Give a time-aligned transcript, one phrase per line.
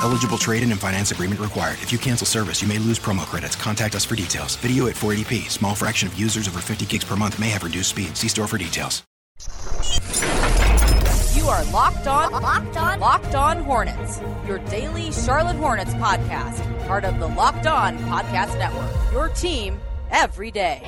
[0.00, 1.78] Eligible trade-in and finance agreement required.
[1.82, 3.56] If you cancel service, you may lose promo credits.
[3.56, 4.56] Contact us for details.
[4.56, 5.50] Video at 480p.
[5.50, 8.16] Small fraction of users over 50 gigs per month may have reduced speed.
[8.16, 9.02] See store for details.
[11.34, 14.20] You are locked on, locked on, locked on Hornets.
[14.46, 19.12] Your daily Charlotte Hornets podcast, part of the Locked On Podcast Network.
[19.12, 19.80] Your team
[20.10, 20.78] every day.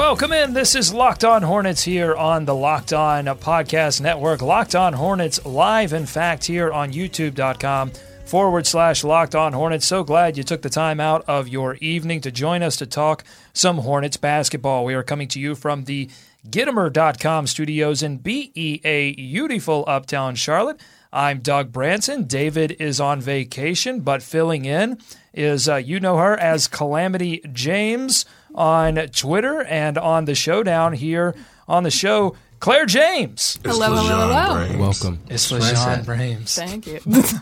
[0.00, 0.54] Welcome in.
[0.54, 4.40] This is Locked On Hornets here on the Locked On Podcast Network.
[4.40, 7.92] Locked On Hornets live, in fact, here on youtube.com
[8.24, 9.86] forward slash Locked On Hornets.
[9.86, 13.24] So glad you took the time out of your evening to join us to talk
[13.52, 14.86] some Hornets basketball.
[14.86, 16.08] We are coming to you from the
[16.48, 20.80] Gittimer.com studios in BEA, beautiful uptown Charlotte.
[21.12, 22.24] I'm Doug Branson.
[22.24, 24.98] David is on vacation, but filling in
[25.34, 31.34] is, uh, you know her as Calamity James on Twitter and on the showdown here
[31.68, 33.58] on the show, Claire James.
[33.64, 34.78] Hello, hello, hello.
[34.78, 35.20] Welcome.
[35.28, 36.54] It's LeJean Brames.
[36.54, 37.00] Thank you.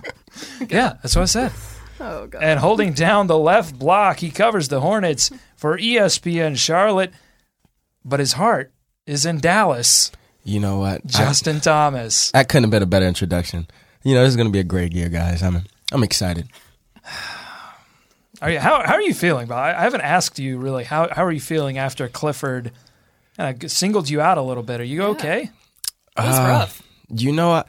[0.68, 1.52] Yeah, that's what I said.
[2.00, 2.40] oh, God.
[2.40, 7.12] And holding down the left block, he covers the Hornets for ESPN Charlotte,
[8.04, 8.72] but his heart
[9.04, 10.12] is in Dallas.
[10.44, 11.00] You know what?
[11.04, 12.30] I- Justin Thomas.
[12.34, 13.66] I, couldn't have been a better introduction.
[14.04, 15.42] You know, this is going to be a great year, guys.
[15.42, 16.48] I'm I'm excited.
[18.40, 19.46] Are you, how, how are you feeling?
[19.48, 19.58] Bob?
[19.58, 20.84] I I haven't asked you really.
[20.84, 22.72] How, how are you feeling after Clifford
[23.36, 24.80] kind of singled you out a little bit?
[24.80, 25.50] Are you okay?
[26.16, 26.82] It was Uh, rough.
[27.08, 27.64] You know, I,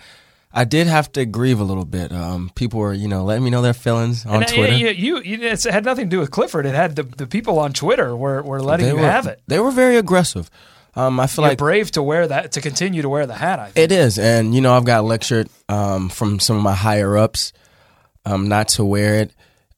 [0.51, 2.11] I did have to grieve a little bit.
[2.11, 4.73] Um, people were, you know, letting me know their feelings on And, uh, Twitter.
[4.73, 6.65] You, you, you, it had nothing to do with Clifford.
[6.65, 9.41] It had the, the people on Twitter were, were letting they you were, have it.
[9.47, 10.49] They were very aggressive.
[10.95, 13.59] Um, I feel You're like brave to wear that, to continue to wear the hat,
[13.59, 13.77] I think.
[13.77, 17.53] It is, and you know, I've got lectured um, from some of my higher ups
[18.25, 19.31] um, not to wear it,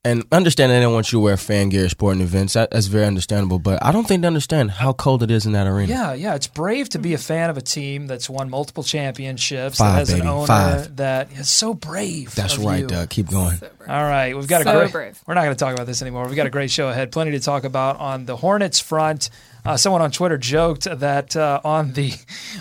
[0.04, 2.54] and understand they don't want you to wear fan gear at sporting events.
[2.54, 5.52] That, that's very understandable, but I don't think they understand how cold it is in
[5.52, 5.94] that arena.
[5.94, 9.78] Yeah, yeah, it's brave to be a fan of a team that's won multiple championships,
[9.78, 10.96] Five, that has baby, an owner five.
[10.96, 12.34] that is so brave.
[12.34, 12.88] That's of right, you.
[12.88, 13.10] Doug.
[13.12, 13.60] Keep going.
[13.88, 14.92] All right, we've got a great.
[14.92, 15.22] brave.
[15.28, 16.26] We're not going to talk about this anymore.
[16.26, 17.12] We've got a great show ahead.
[17.12, 19.30] Plenty to talk about on the Hornets front.
[19.64, 22.12] Uh, someone on Twitter joked that uh, on the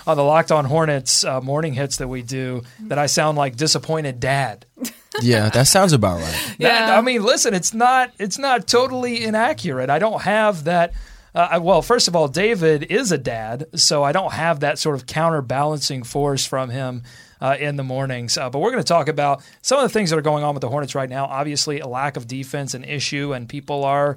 [0.06, 3.56] on the Locked On Hornets uh, morning hits that we do, that I sound like
[3.56, 4.66] disappointed dad.
[5.20, 6.54] Yeah, that sounds about right.
[6.58, 6.98] That- Yeah.
[6.98, 9.90] I mean, listen, it's not it's not totally inaccurate.
[9.90, 10.92] I don't have that.
[11.34, 14.78] Uh, I- well, first of all, David is a dad, so I don't have that
[14.78, 17.02] sort of counterbalancing force from him
[17.40, 18.36] uh, in the mornings.
[18.38, 20.54] Uh, but we're going to talk about some of the things that are going on
[20.54, 21.24] with the Hornets right now.
[21.26, 24.16] Obviously, a lack of defense, an issue, and people are.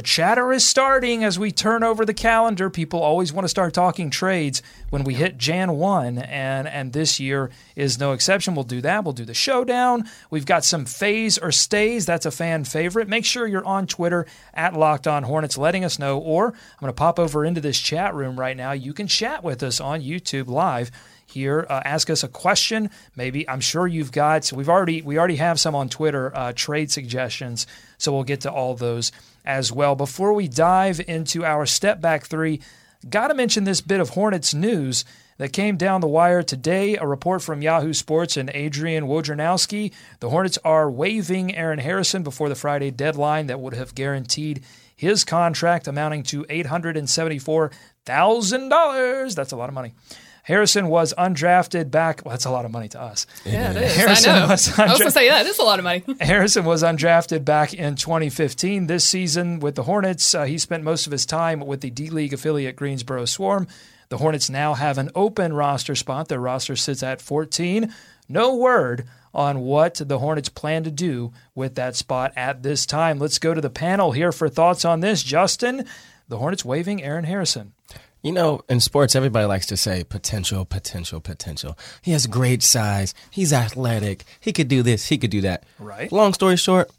[0.00, 2.70] The chatter is starting as we turn over the calendar.
[2.70, 7.20] People always want to start talking trades when we hit Jan 1, and, and this
[7.20, 8.54] year is no exception.
[8.54, 9.04] We'll do that.
[9.04, 10.08] We'll do the showdown.
[10.30, 12.06] We've got some phase or stays.
[12.06, 13.08] That's a fan favorite.
[13.08, 14.24] Make sure you're on Twitter
[14.54, 17.78] at Locked On Hornets letting us know, or I'm going to pop over into this
[17.78, 18.72] chat room right now.
[18.72, 20.90] You can chat with us on YouTube live
[21.26, 21.66] here.
[21.68, 22.90] Uh, ask us a question.
[23.16, 24.44] Maybe I'm sure you've got.
[24.44, 27.66] so We've already we already have some on Twitter uh, trade suggestions.
[27.98, 29.12] So we'll get to all those
[29.50, 29.96] as well.
[29.96, 32.60] Before we dive into our step back three,
[33.08, 35.04] got to mention this bit of Hornets news
[35.38, 36.96] that came down the wire today.
[36.96, 39.92] A report from Yahoo Sports and Adrian Wojnarowski.
[40.20, 44.62] The Hornets are waiving Aaron Harrison before the Friday deadline that would have guaranteed
[44.94, 49.34] his contract amounting to $874,000.
[49.34, 49.94] That's a lot of money.
[50.42, 52.22] Harrison was undrafted back.
[52.24, 53.26] Well, that's a lot of money to us.
[53.44, 53.96] Yeah, it is.
[53.96, 54.48] Harrison I know.
[54.48, 56.04] was I was going to say, yeah, it is a lot of money.
[56.20, 58.86] Harrison was undrafted back in 2015.
[58.86, 62.10] This season with the Hornets, uh, he spent most of his time with the D
[62.10, 63.66] League affiliate Greensboro Swarm.
[64.08, 66.28] The Hornets now have an open roster spot.
[66.28, 67.94] Their roster sits at 14.
[68.28, 73.18] No word on what the Hornets plan to do with that spot at this time.
[73.18, 75.22] Let's go to the panel here for thoughts on this.
[75.22, 75.84] Justin,
[76.28, 77.72] the Hornets waiving Aaron Harrison.
[78.22, 81.78] You know, in sports, everybody likes to say potential, potential, potential.
[82.02, 83.14] He has great size.
[83.30, 84.24] He's athletic.
[84.40, 85.06] He could do this.
[85.06, 85.64] He could do that.
[85.78, 86.12] Right.
[86.12, 86.90] Long story short,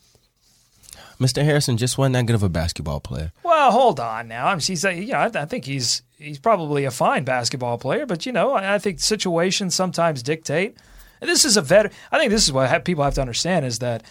[1.19, 1.43] Mr.
[1.43, 3.31] Harrison just wasn't that good of a basketball player.
[3.43, 4.47] Well, hold on now.
[4.47, 7.77] I mean, he's, uh, you know, I, I think he's he's probably a fine basketball
[7.77, 10.77] player, but you know, I, I think situations sometimes dictate.
[11.21, 11.93] And this is a vet.
[12.11, 14.03] I think this is what ha- people have to understand is that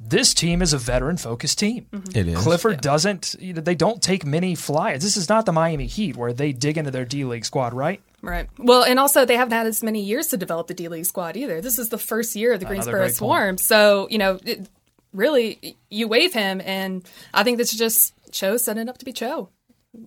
[0.00, 1.86] this team is a veteran focused team.
[1.92, 2.18] Mm-hmm.
[2.18, 2.38] It is.
[2.38, 3.36] Clifford doesn't.
[3.38, 5.02] You know, they don't take many flyers.
[5.02, 8.00] This is not the Miami Heat where they dig into their D League squad, right?
[8.20, 8.48] Right.
[8.58, 11.36] Well, and also they haven't had as many years to develop the D League squad
[11.36, 11.60] either.
[11.60, 13.16] This is the first year of the Another Greensboro great point.
[13.16, 13.58] Swarm.
[13.58, 14.68] So, you know, it,
[15.12, 19.12] really, you waive him, and I think this is just Cho setting up to be
[19.12, 19.48] Cho,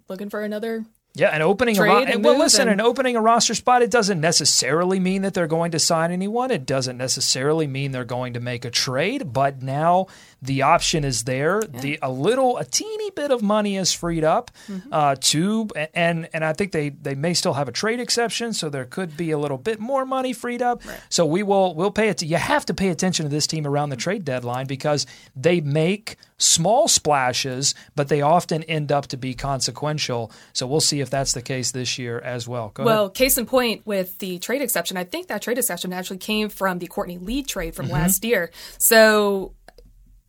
[0.10, 0.86] looking for another
[1.18, 3.90] Yeah, and opening a ro- and well, listen, and- and opening a roster spot, it
[3.90, 6.52] doesn't necessarily mean that they're going to sign anyone.
[6.52, 9.34] It doesn't necessarily mean they're going to make a trade.
[9.34, 10.08] But now
[10.42, 11.62] the option is there.
[11.62, 14.90] The a little, a teeny bit of money is freed up Mm-hmm.
[14.94, 18.70] uh, to, and and I think they they may still have a trade exception, so
[18.70, 20.82] there could be a little bit more money freed up.
[21.10, 22.18] So we will we'll pay it.
[22.20, 25.06] To, You have to pay attention to this team around the trade deadline because
[25.36, 30.32] they make small splashes, but they often end up to be consequential.
[30.54, 32.70] So we'll see if that's the case this year as well.
[32.74, 33.16] Go Well, ahead.
[33.16, 36.80] case in point with the trade exception, I think that trade exception actually came from
[36.80, 37.76] the Courtney Lee trade Mm-hmm.
[37.76, 38.52] from last year.
[38.78, 39.54] So,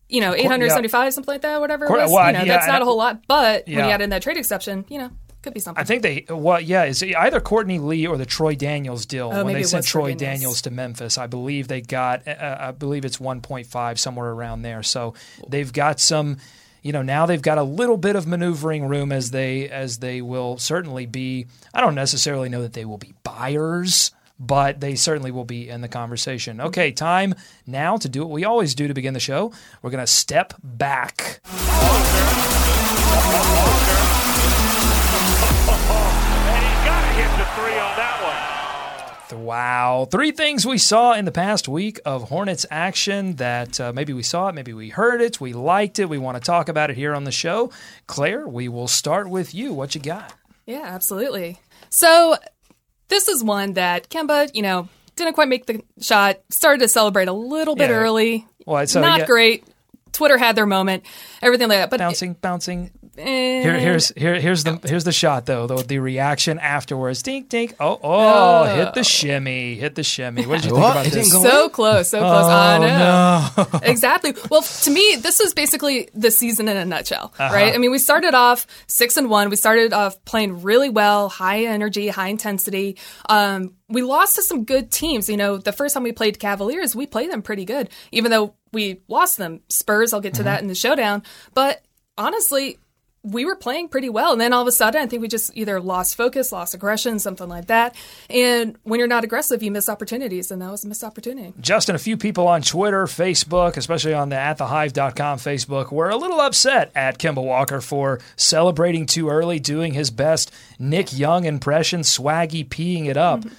[0.08, 2.10] you know, 875, something like that, whatever it was.
[2.12, 3.26] well, you know, yeah, that's not a whole lot.
[3.26, 5.10] But when you add in that trade exception, you know,
[5.42, 5.80] could be something.
[5.80, 9.44] I think they well yeah it's either Courtney Lee or the Troy Daniels deal Oh,
[9.44, 10.20] when they sent Troy Troy Daniels.
[10.40, 14.82] Daniels to Memphis I believe they got uh, I believe it's 1.5 somewhere around there
[14.82, 15.14] so
[15.48, 16.38] they've got some
[16.82, 20.20] you know now they've got a little bit of maneuvering room as they as they
[20.22, 25.30] will certainly be I don't necessarily know that they will be buyers but they certainly
[25.30, 26.60] will be in the conversation.
[26.60, 27.34] Okay, time
[27.66, 29.52] now to do what we always do to begin the show.
[29.82, 31.40] We're going to step back.
[36.48, 39.44] And he's got to hit the three on that one.
[39.44, 40.08] Wow.
[40.10, 44.22] Three things we saw in the past week of Hornets action that uh, maybe we
[44.22, 46.96] saw it, maybe we heard it, we liked it, we want to talk about it
[46.96, 47.70] here on the show.
[48.06, 49.74] Claire, we will start with you.
[49.74, 50.32] What you got?
[50.64, 51.60] Yeah, absolutely.
[51.90, 52.36] So
[53.08, 57.28] this is one that Kemba, you know, didn't quite make the shot, started to celebrate
[57.28, 57.96] a little bit Yeah.
[57.96, 58.46] early.
[58.66, 59.26] Well, so, Not yeah.
[59.26, 59.64] great.
[60.12, 61.04] Twitter had their moment,
[61.42, 61.90] everything like that.
[61.90, 62.90] But Bouncing, bouncing.
[63.18, 65.66] Here, here's here, here's the here's the shot though.
[65.66, 67.22] The, the reaction afterwards.
[67.22, 67.74] Dink, dink.
[67.80, 70.46] Oh, oh, hit the shimmy, hit the shimmy.
[70.46, 70.90] What did you think What?
[70.92, 71.30] about It this?
[71.30, 72.46] didn't go so close, so close.
[72.46, 73.48] I know.
[73.58, 73.78] Oh, no.
[73.82, 74.34] exactly.
[74.50, 77.52] Well, to me, this is basically the season in a nutshell, Uh-huh.
[77.54, 77.74] right?
[77.74, 79.50] I mean, we started off six and one.
[79.50, 82.96] We started off playing really well, high energy, high intensity.
[83.28, 85.28] Um, we lost to some good teams.
[85.28, 88.54] You know, the first time we played Cavaliers, we played them pretty good, even though
[88.72, 89.60] we lost them.
[89.68, 90.44] Spurs, I'll get to Mm-hmm.
[90.44, 91.22] that in the showdown.
[91.54, 91.82] But
[92.16, 92.78] honestly,
[93.30, 94.32] we were playing pretty well.
[94.32, 97.18] And then all of a sudden, I think we just either lost focus, lost aggression,
[97.18, 97.94] something like that.
[98.30, 100.50] And when you're not aggressive, you miss opportunities.
[100.50, 101.52] And that was a missed opportunity.
[101.60, 106.40] Justin, a few people on Twitter, Facebook, especially on the atthehive.com Facebook, were a little
[106.40, 112.66] upset at Kemba Walker for celebrating too early, doing his best Nick Young impression, swaggy
[112.66, 113.40] peeing it up.
[113.40, 113.54] Mm-hmm.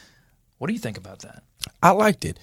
[0.57, 1.43] What do you think about that?
[1.81, 2.39] I liked it.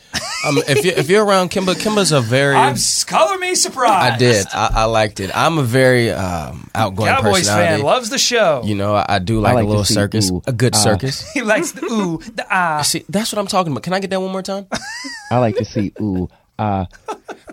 [0.46, 2.54] Um, if you if you're around Kemba, Kemba's a very.
[2.54, 2.76] I'm
[3.06, 4.14] color me surprised.
[4.14, 4.46] I did.
[4.52, 5.30] I, I liked it.
[5.34, 7.76] I'm a very um, outgoing Cowboys personality.
[7.76, 8.62] fan loves the show.
[8.64, 11.30] You know, I, I do like, like a little circus, ooh, a good uh, circus.
[11.34, 12.82] he likes the ooh, the ah.
[12.82, 13.82] See, that's what I'm talking about.
[13.82, 14.66] Can I get that one more time?
[15.30, 16.28] I like to see ooh
[16.58, 16.86] uh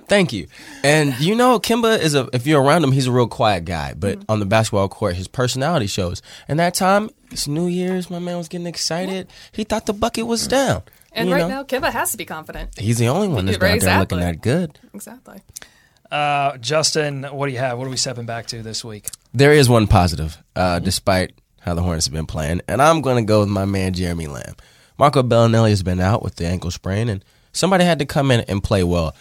[0.07, 0.47] Thank you.
[0.83, 2.29] And you know, Kemba is a.
[2.33, 3.93] If you're around him, he's a real quiet guy.
[3.93, 4.31] But Mm-hmm.
[4.31, 6.21] on the basketball court, his personality shows.
[6.47, 8.09] And that time, it's New Year's.
[8.09, 9.27] My man was getting excited.
[9.51, 10.83] He thought the bucket was down.
[11.13, 11.47] And you right know?
[11.47, 12.77] now, Kemba has to be confident.
[12.79, 14.79] he's the only one that's Right, out there looking that good.
[14.93, 15.41] Exactly.
[16.11, 17.77] Uh, Justin, what do you have?
[17.77, 19.09] What are we stepping back to this week?
[19.33, 23.15] There is one positive, uh, despite how the Hornets have been playing, and I'm going
[23.23, 24.55] to go with my man Jeremy Lamb.
[24.99, 28.41] Marco Belinelli has been out with the ankle sprain, and somebody had to come in
[28.41, 29.15] and play well.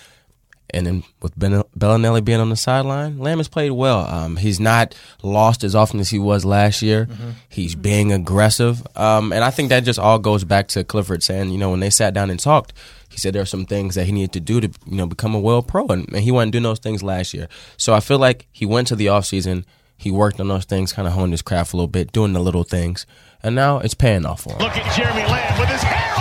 [0.75, 4.07] And then with ben- Belinelli being on the sideline, Lamb has played well.
[4.07, 7.09] Um, he's not lost as often as he was last year.
[7.51, 11.51] He's being aggressive, um, and I think that just all goes back to Clifford saying,
[11.51, 12.73] you know, when they sat down and talked,
[13.11, 15.35] he said there are some things that he needed to do to, you know, become
[15.35, 17.49] a well pro, and, and he wasn't doing those things last year.
[17.77, 19.65] So I feel like he went to the offseason,
[19.99, 22.41] he worked on those things, kind of honed his craft a little bit, doing the
[22.41, 23.05] little things,
[23.43, 24.59] and now it's paying off for him.
[24.61, 26.09] Look at Jeremy Lamb with his hair on fire.
[26.09, 26.12] Ah,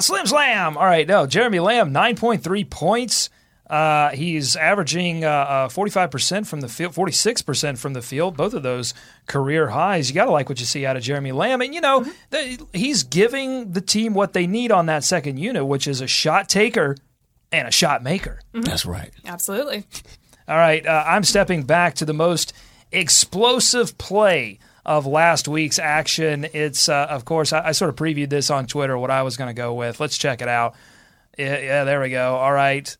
[0.00, 0.76] Slim Slam.
[0.76, 3.30] All right, no, Jeremy Lamb, 9.3 points.
[3.68, 8.64] Uh, he's averaging uh, uh, 45% from the field, 46% from the field, both of
[8.64, 8.94] those
[9.28, 10.08] career highs.
[10.08, 11.60] You got to like what you see out of Jeremy Lamb.
[11.60, 15.64] And, you know, th- he's giving the team what they need on that second unit,
[15.64, 16.96] which is a shot taker
[17.52, 18.40] and a shot maker.
[18.52, 19.12] That's right.
[19.24, 19.84] Absolutely.
[20.48, 22.52] All right, uh, I'm stepping back to the most
[22.90, 26.46] explosive play of last week's action.
[26.52, 29.36] It's, uh, of course, I, I sort of previewed this on Twitter, what I was
[29.36, 30.00] going to go with.
[30.00, 30.74] Let's check it out.
[31.38, 32.36] Yeah, yeah, there we go.
[32.36, 32.96] All right.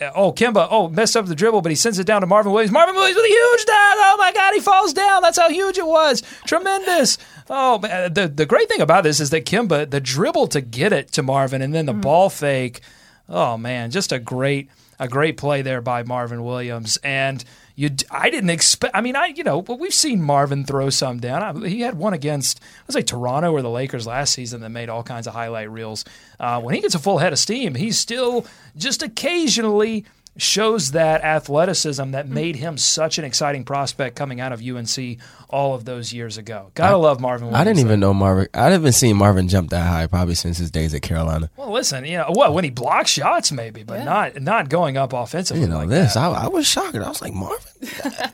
[0.00, 0.66] Uh, Oh, Kemba.
[0.70, 2.72] Oh, messed up the dribble, but he sends it down to Marvin Williams.
[2.72, 3.96] Marvin Williams with a huge dive.
[3.98, 5.22] Oh my God, he falls down.
[5.22, 6.22] That's how huge it was.
[6.46, 7.16] Tremendous.
[7.48, 8.12] Oh, man.
[8.12, 11.22] the the great thing about this is that Kemba, the dribble to get it to
[11.22, 12.80] Marvin, and then the ball fake.
[13.28, 14.68] Oh man, just a great
[15.04, 16.98] a great play there by Marvin Williams.
[17.04, 17.44] And
[17.76, 18.96] you, I didn't expect.
[18.96, 21.64] I mean, I you know, but we've seen Marvin throw some down.
[21.64, 24.70] I, he had one against I was like Toronto or the Lakers last season that
[24.70, 26.04] made all kinds of highlight reels.
[26.40, 28.46] Uh, when he gets a full head of steam, he's still
[28.76, 30.04] just occasionally
[30.36, 32.34] shows that athleticism that hmm.
[32.34, 36.70] made him such an exciting prospect coming out of UNC all of those years ago.
[36.74, 37.48] Gotta love Marvin.
[37.48, 38.48] Williams, I didn't even know Marvin.
[38.54, 41.50] I haven't seen Marvin jump that high probably since his days at Carolina.
[41.56, 42.54] Well, listen, you know what?
[42.54, 45.62] When he blocks shots, maybe, but not not going up offensively.
[45.62, 46.16] You know like this.
[46.16, 46.96] I, I was shocked.
[46.96, 47.72] I was like Marvin.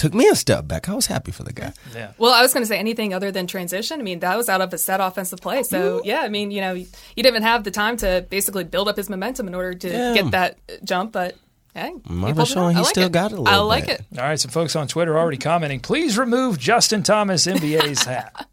[0.00, 0.88] Took me a step back.
[0.88, 1.74] I was happy for the guy.
[1.94, 2.12] Yeah.
[2.16, 4.00] Well, I was going to say anything other than transition.
[4.00, 5.62] I mean, that was out of a set offensive play.
[5.62, 8.88] So, yeah, I mean, you know, you didn't even have the time to basically build
[8.88, 10.14] up his momentum in order to Yeah.
[10.14, 11.12] get that jump.
[11.12, 11.36] But
[11.74, 12.70] hey, he Marvin pulled it showing out.
[12.70, 13.12] I he like still it.
[13.12, 14.00] got it a I little like bit.
[14.10, 14.18] it.
[14.18, 15.80] All right, some folks on Twitter already commenting.
[15.80, 18.46] Please remove Justin Thomas NBA's hat.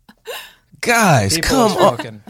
[0.81, 2.23] Guys, People come are on.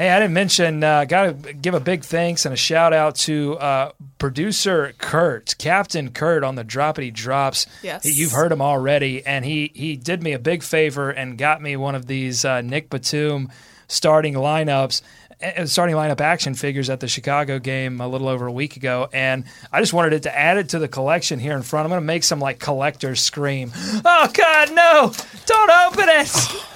[0.00, 0.08] Talking.
[0.08, 0.82] Hey, I didn't mention.
[0.84, 5.54] Uh, Got to give a big thanks and a shout out to uh, producer Kurt,
[5.58, 7.66] Captain Kurt, on the Droppity Drops.
[7.82, 8.04] Yes.
[8.04, 11.60] He- you've heard him already, and he he did me a big favor and got
[11.62, 13.50] me one of these uh, Nick Batum
[13.88, 15.02] starting lineups.
[15.42, 19.08] uh, Starting lineup action figures at the Chicago game a little over a week ago,
[19.12, 21.84] and I just wanted it to add it to the collection here in front.
[21.86, 25.12] I'm going to make some like collectors scream, "Oh God, no!
[25.46, 26.26] Don't open it!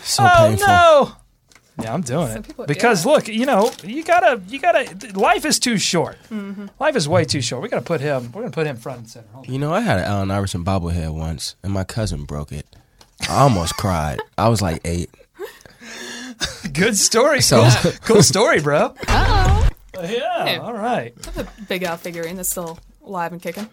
[0.02, 0.66] So oh painful.
[0.66, 1.12] no!"
[1.82, 3.12] Yeah, I'm doing it people- because yeah.
[3.12, 5.18] look, you know, you gotta, you gotta.
[5.18, 6.16] Life is too short.
[6.30, 6.66] Mm-hmm.
[6.78, 7.62] Life is way too short.
[7.62, 8.30] We gotta put him.
[8.32, 9.26] We're gonna put him front and center.
[9.32, 9.52] Hold on.
[9.52, 12.66] You know, I had an Allen Iverson bobblehead once, and my cousin broke it.
[13.28, 14.20] I almost cried.
[14.38, 15.10] I was like eight.
[16.72, 17.40] Good story.
[17.40, 18.94] So- cool, cool story, bro.
[19.08, 19.68] Oh,
[20.02, 20.44] Yeah.
[20.44, 20.56] Hey.
[20.56, 21.14] All right.
[21.34, 23.68] the big out figurine that's still alive and kicking.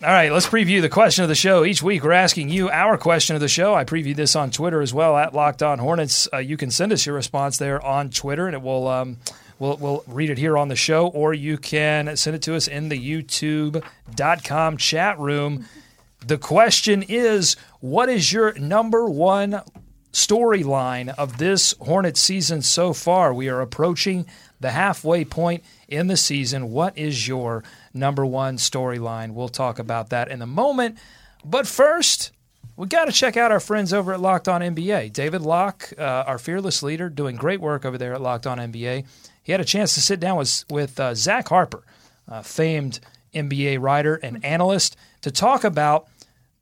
[0.00, 1.64] All right, let's preview the question of the show.
[1.64, 3.74] Each week, we're asking you our question of the show.
[3.74, 6.28] I preview this on Twitter as well at Locked On Hornets.
[6.32, 9.16] Uh, you can send us your response there on Twitter, and it will um,
[9.58, 12.68] we'll we'll read it here on the show, or you can send it to us
[12.68, 15.64] in the YouTube.com chat room.
[16.24, 19.62] The question is, what is your number one
[20.12, 23.34] storyline of this Hornets season so far?
[23.34, 24.26] We are approaching
[24.60, 26.70] the halfway point in the season.
[26.70, 27.62] What is your
[27.94, 29.32] number one storyline?
[29.32, 30.98] We'll talk about that in a moment.
[31.44, 32.32] But first,
[32.76, 35.12] we got to check out our friends over at Locked On NBA.
[35.12, 39.04] David Locke, uh, our fearless leader, doing great work over there at Locked On NBA.
[39.42, 41.82] He had a chance to sit down with with uh, Zach Harper,
[42.28, 43.00] uh, famed
[43.34, 46.08] NBA writer and analyst, to talk about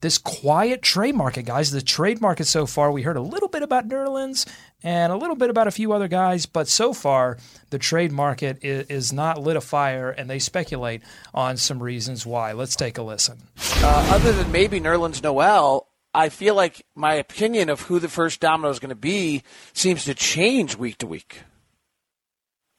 [0.01, 1.71] this quiet trade market, guys.
[1.71, 4.47] The trade market so far, we heard a little bit about Nerlens
[4.87, 7.39] and a little bit about a few other guys, but so far
[7.71, 11.03] the trade market is, is not lit afire, and they speculate
[11.35, 12.53] on some reasons why.
[12.53, 13.39] Let's take a listen.
[13.83, 18.41] uh, other than maybe Nerlens Noel, I feel like my opinion of who the first
[18.41, 21.41] domino is going to be seems to change week to week.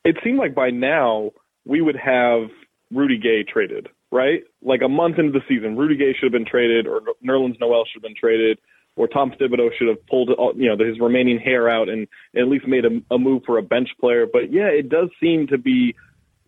[0.05, 1.31] it seemed like by now
[1.65, 2.49] we would have
[2.89, 4.43] Rudy Gay traded, right?
[4.61, 7.83] Like a month into the season, Rudy Gay should have been traded, or Nerlens Noel
[7.85, 8.59] should have been traded,
[8.97, 12.41] or Tom Thibodeau should have pulled all- you know his remaining hair out and, and
[12.41, 14.25] at least made a, a move for a bench player.
[14.31, 15.95] But yeah, it does seem to be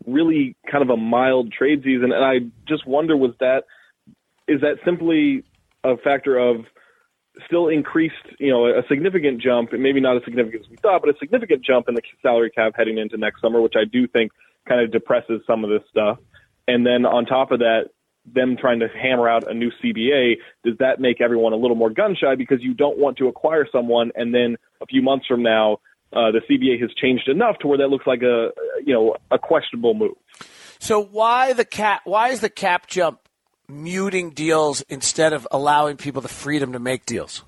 [0.05, 3.63] really kind of a mild trade season, and I just wonder was that
[4.47, 5.43] is that simply
[5.83, 6.65] a factor of
[7.45, 11.01] still increased, you know, a significant jump, and maybe not as significant as we thought,
[11.01, 14.07] but a significant jump in the salary cap heading into next summer, which I do
[14.07, 14.31] think
[14.67, 16.17] kind of depresses some of this stuff.
[16.67, 17.91] And then on top of that,
[18.33, 21.89] them trying to hammer out a new CBA, does that make everyone a little more
[21.89, 25.43] gun shy because you don't want to acquire someone and then a few months from
[25.43, 25.77] now,
[26.13, 28.49] uh, the CBA has changed enough to where that looks like a,
[28.85, 30.15] you know, a questionable move.
[30.79, 32.01] So why the cap?
[32.05, 33.19] Why is the cap jump
[33.67, 37.43] muting deals instead of allowing people the freedom to make deals?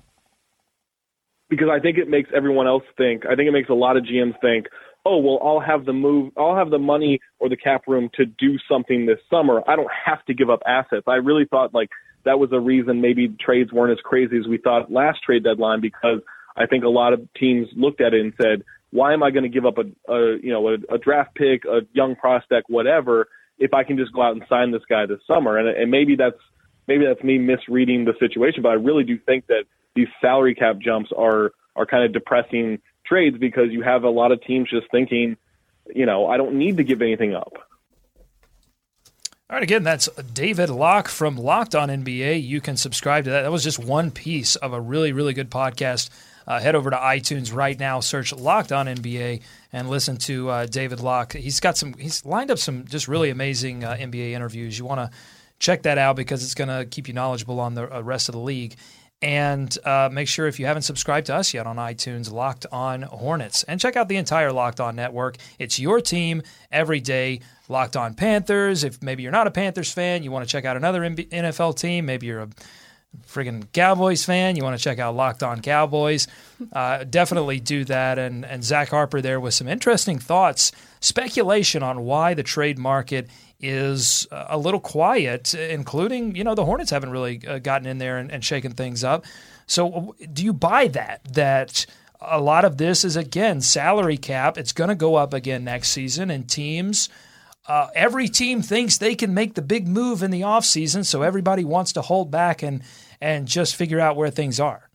[1.52, 3.26] because I think it makes everyone else think.
[3.26, 4.68] I think it makes a lot of GMs think,
[5.04, 8.24] oh well, I'll have the move, I'll have the money or the cap room to
[8.24, 9.62] do something this summer.
[9.66, 11.04] I don't have to give up assets.
[11.06, 11.90] I really thought like
[12.24, 15.80] that was a reason maybe trades weren't as crazy as we thought last trade deadline
[15.80, 16.20] because
[16.56, 19.44] I think a lot of teams looked at it and said, why am I going
[19.44, 23.28] to give up a, a you know a, a draft pick, a young prospect, whatever,
[23.58, 25.58] if I can just go out and sign this guy this summer?
[25.58, 26.36] And, and maybe that's
[26.86, 30.76] maybe that's me misreading the situation, but I really do think that these salary cap
[30.78, 32.80] jumps are are kind of depressing
[33.12, 35.36] trades because you have a lot of teams just thinking,
[35.94, 37.52] you know, I don't need to give anything up.
[39.50, 42.42] All right, again, that's David Locke from Locked On NBA.
[42.42, 43.42] You can subscribe to that.
[43.42, 46.08] That was just one piece of a really, really good podcast.
[46.46, 50.66] Uh, head over to iTunes right now, search Locked On NBA, and listen to uh,
[50.66, 51.34] David Locke.
[51.34, 51.92] He's got some.
[51.92, 54.78] He's lined up some just really amazing uh, NBA interviews.
[54.78, 55.16] You want to
[55.58, 58.32] check that out because it's going to keep you knowledgeable on the uh, rest of
[58.32, 58.74] the league.
[59.22, 63.02] And uh, make sure if you haven't subscribed to us yet on iTunes, Locked On
[63.02, 65.36] Hornets, and check out the entire Locked On network.
[65.60, 67.40] It's your team every day.
[67.68, 68.82] Locked On Panthers.
[68.82, 72.06] If maybe you're not a Panthers fan, you want to check out another NFL team.
[72.06, 72.48] Maybe you're a
[73.28, 76.26] friggin' Cowboys fan, you want to check out Locked On Cowboys.
[76.72, 78.18] Uh, definitely do that.
[78.18, 83.28] And and Zach Harper there with some interesting thoughts, speculation on why the trade market
[83.62, 88.18] is a little quiet, including, you know, the Hornets haven't really uh, gotten in there
[88.18, 89.24] and, and shaken things up.
[89.66, 91.20] So do you buy that?
[91.32, 91.86] That
[92.20, 94.58] a lot of this is, again, salary cap.
[94.58, 97.08] It's going to go up again next season, and teams.
[97.66, 101.64] Uh, every team thinks they can make the big move in the offseason, so everybody
[101.64, 102.82] wants to hold back and
[103.20, 104.90] and just figure out where things are.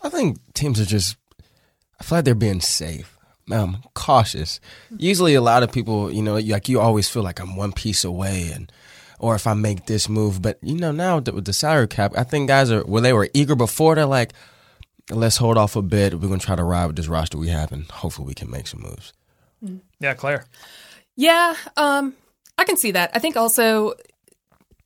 [0.00, 1.16] I think teams are just
[1.98, 3.18] I feel like they're being safe.
[3.52, 4.60] Um, cautious.
[4.96, 8.04] Usually, a lot of people, you know, like you always feel like I'm one piece
[8.04, 8.70] away, and
[9.18, 10.42] or if I make this move.
[10.42, 13.28] But you know, now with the salary cap, I think guys are where they were
[13.34, 13.94] eager before.
[13.94, 14.32] They're like,
[15.10, 16.14] let's hold off a bit.
[16.14, 18.66] We're gonna try to ride with this roster we have, and hopefully we can make
[18.66, 19.12] some moves.
[19.98, 20.46] Yeah, Claire.
[21.16, 22.14] Yeah, um,
[22.56, 23.10] I can see that.
[23.14, 23.94] I think also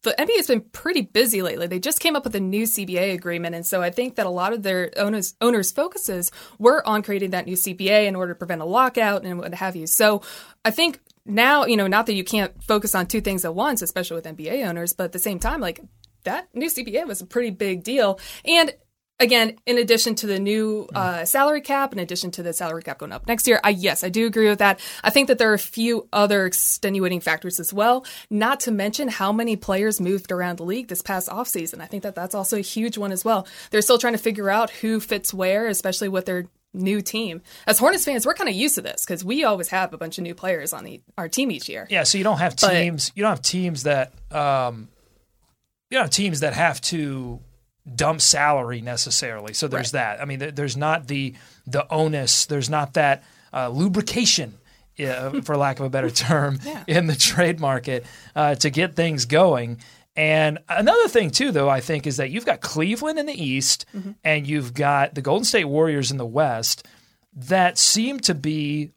[0.04, 1.66] the NBA has been pretty busy lately.
[1.66, 4.30] They just came up with a new CBA agreement, and so I think that a
[4.30, 8.38] lot of their owners owners' focuses were on creating that new CBA in order to
[8.38, 9.86] prevent a lockout and what have you.
[9.86, 10.22] So
[10.64, 13.82] I think now, you know, not that you can't focus on two things at once,
[13.82, 15.80] especially with NBA owners, but at the same time, like
[16.24, 18.72] that new CBA was a pretty big deal, and
[19.20, 22.98] again, in addition to the new uh, salary cap, in addition to the salary cap
[22.98, 24.80] going up next year, I yes, I do agree with that.
[25.02, 28.04] I think that there are a few other extenuating factors as well.
[28.30, 31.80] Not to mention how many players moved around the league this past offseason.
[31.80, 33.46] I think that that's also a huge one as well.
[33.70, 37.40] They're still trying to figure out who fits where, especially with their new team.
[37.68, 40.18] As Hornets fans, we're kind of used to this because we always have a bunch
[40.18, 41.86] of new players on the, our team each year.
[41.88, 43.12] Yeah, so you don't have But- teams.
[43.14, 44.88] you don't have teams that um,
[45.88, 47.38] you don't have teams that have to
[47.92, 49.52] dump salary necessarily.
[49.54, 50.20] So there's that.
[50.20, 51.34] I mean, there- there's not the
[51.66, 52.46] the onus.
[52.46, 53.22] There's not that
[53.52, 54.54] uh, lubrication.
[55.00, 59.24] uh, for lack of a better term, in the trade market uh, to get things
[59.26, 59.78] going.
[60.14, 63.86] And another thing too, though, I think is that you've got Cleveland in the East
[64.22, 66.86] and you've got the Golden State Warriors in the West
[67.34, 68.92] that seem to be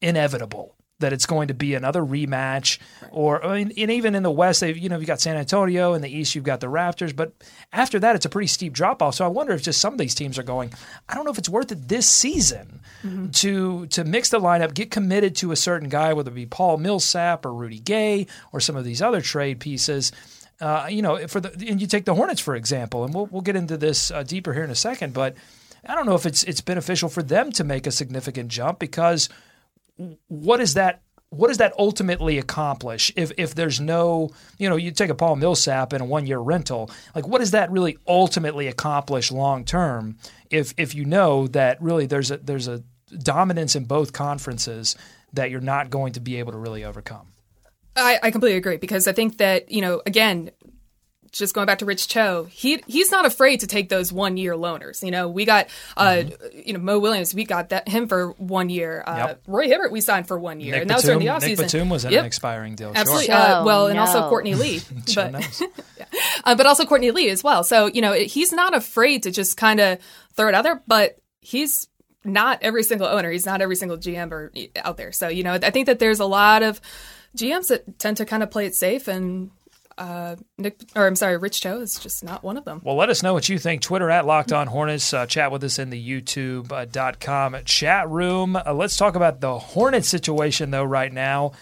[0.00, 2.78] inevitable that it's going to be another rematch
[3.10, 5.94] or I mean, and even in the west they've you know you've got san antonio
[5.94, 7.32] in the east you've got the raptors but
[7.72, 9.98] after that it's a pretty steep drop off so i wonder if just some of
[9.98, 10.72] these teams are going
[11.08, 12.80] i don't know if it's worth it this season
[13.32, 16.78] to to mix the lineup get committed to a certain guy whether it be paul
[16.78, 20.12] millsap or rudy gay or some of these other trade pieces.
[20.58, 23.42] Uh, you know for the and you take the hornets for example and we'll, we'll
[23.42, 25.36] get into this uh, deeper here in a second but
[25.86, 29.28] I don't know if it's it's beneficial for them to make a significant jump because
[30.28, 34.90] what is that what does that ultimately accomplish if if there's no you know you
[34.90, 38.68] take a Paul Millsap and a one year rental like what does that really ultimately
[38.68, 40.16] accomplish long term
[40.50, 42.82] if if you know that really there's a there's a
[43.18, 44.96] dominance in both conferences
[45.32, 47.28] that you're not going to be able to really overcome?
[47.94, 50.50] I, I completely agree because I think that you know again,
[51.38, 54.54] just going back to Rich Cho, he he's not afraid to take those one year
[54.54, 55.02] loaners.
[55.02, 58.68] You know, we got uh you know Mo Williams, we got that him for one
[58.70, 59.02] year.
[59.06, 59.26] Uh, Mm-hmm.
[59.28, 59.42] Yep.
[59.46, 61.58] Roy Hibbert, we signed for one year, Nick and that was during the Batum, offseason.
[61.58, 62.20] Nick Batum was in Yep.
[62.20, 63.00] an expiring deal sure.
[63.00, 63.30] Absolutely.
[63.30, 64.28] Uh, well, and also.
[64.28, 65.62] Courtney Lee, Sure but knows.
[66.44, 67.64] uh, but also Courtney Lee as well.
[67.64, 69.98] So you know he's not afraid to just kind of
[70.34, 71.88] throw it out there, but he's
[72.24, 73.30] not every single owner.
[73.30, 75.12] He's not every single GM or out there.
[75.12, 76.80] So you know I think that there's a lot of
[77.36, 79.50] GMs that tend to kind of play it safe, and
[79.98, 82.80] uh, Nick or I'm sorry, Rich Cho is just not one of them.
[82.84, 83.82] Well, let us know what you think.
[83.82, 85.12] Twitter at Locked On Hornets.
[85.12, 88.56] Uh, chat with us in the YouTube.com chat room.
[88.56, 91.52] Uh, let's talk about the Hornets situation, though, right now.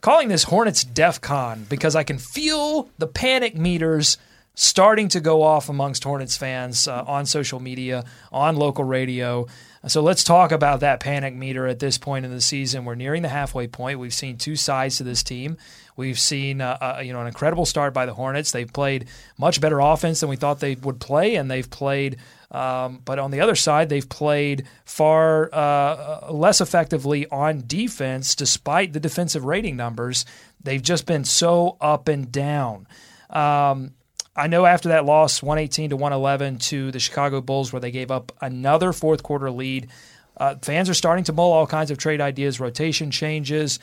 [0.00, 4.18] Calling this Hornets DEF CON because I can feel the panic meters
[4.54, 9.46] starting to go off amongst Hornets fans uh, on social media, on local radio.
[9.86, 12.84] So let's talk about that panic meter at this point in the season.
[12.84, 14.00] We're nearing the halfway point.
[14.00, 15.58] We've seen two sides to this team.
[15.96, 18.52] We've seen uh, uh, you know an incredible start by the Hornets.
[18.52, 22.18] They've played much better offense than we thought they would play, and they've played.
[22.50, 28.92] Um, but on the other side, they've played far uh, less effectively on defense, despite
[28.92, 30.24] the defensive rating numbers.
[30.62, 32.86] They've just been so up and down.
[33.30, 33.92] Um,
[34.36, 38.10] I know after that loss, 118 to 111 to the Chicago Bulls, where they gave
[38.10, 39.88] up another fourth quarter lead,
[40.36, 43.78] uh, fans are starting to mull all kinds of trade ideas, rotation changes.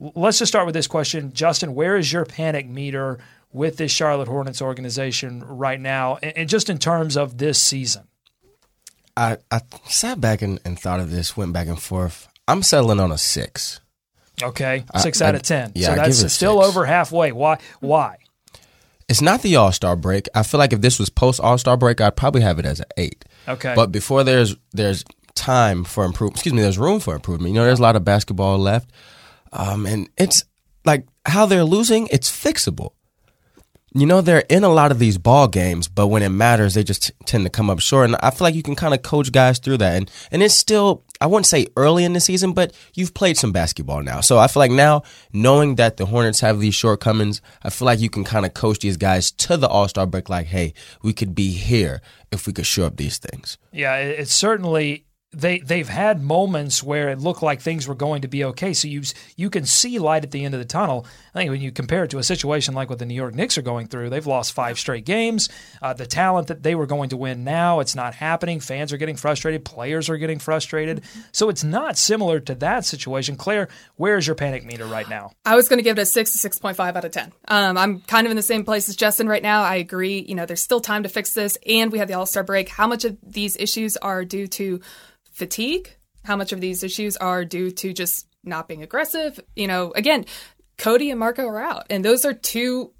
[0.00, 1.32] Let's just start with this question.
[1.32, 3.18] Justin, where is your panic meter
[3.52, 8.04] with this Charlotte Hornets organization right now, and, and just in terms of this season?
[9.16, 12.28] I, I sat back and, and thought of this, went back and forth.
[12.48, 13.80] I'm settling on a six.
[14.42, 15.72] Okay, six I- out of 10.
[15.74, 17.32] yeah, so I that's still over halfway.
[17.32, 17.58] Why?
[17.80, 18.16] Why?
[19.08, 20.28] It's not the All Star break.
[20.34, 22.80] I feel like if this was post All Star break, I'd probably have it as
[22.80, 23.24] an eight.
[23.48, 23.74] Okay.
[23.76, 26.36] But before there's there's time for improvement.
[26.38, 27.52] Excuse me, there's room for improvement.
[27.52, 28.90] You know, there's a lot of basketball left,
[29.52, 30.44] um, and it's
[30.84, 32.06] like how they're losing.
[32.08, 32.92] It's fixable.
[33.92, 36.84] You know, they're in a lot of these ball games, but when it matters, they
[36.84, 38.04] just t- tend to come up short.
[38.04, 40.56] And I feel like you can kind of coach guys through that, and and it's
[40.56, 44.20] still I wouldn't say early in the season, but you've played some basketball now.
[44.20, 47.98] So I feel like now, knowing that the Hornets have these shortcomings, I feel like
[47.98, 50.28] you can kind of coach these guys to the All Star break.
[50.28, 53.58] Like, hey, we could be here if we could show up these things.
[53.72, 58.28] Yeah, it's certainly they they've had moments where it looked like things were going to
[58.28, 58.74] be okay.
[58.74, 59.02] So you
[59.36, 61.06] you can see light at the end of the tunnel.
[61.32, 63.56] I think when you compare it to a situation like what the New York Knicks
[63.56, 65.48] are going through, they've lost five straight games.
[65.80, 68.58] Uh, the talent that they were going to win now, it's not happening.
[68.58, 69.64] Fans are getting frustrated.
[69.64, 71.02] Players are getting frustrated.
[71.30, 73.36] So it's not similar to that situation.
[73.36, 75.30] Claire, where's your panic meter right now?
[75.44, 77.32] I was going to give it a six to six point five out of ten.
[77.46, 79.62] Um, I'm kind of in the same place as Justin right now.
[79.62, 80.24] I agree.
[80.26, 82.68] You know, there's still time to fix this, and we have the All Star break.
[82.68, 84.80] How much of these issues are due to
[85.40, 89.40] fatigue, how much of these issues are due to just not being aggressive.
[89.56, 90.26] You know, again,
[90.78, 92.92] Cody and Marco are out, and those are two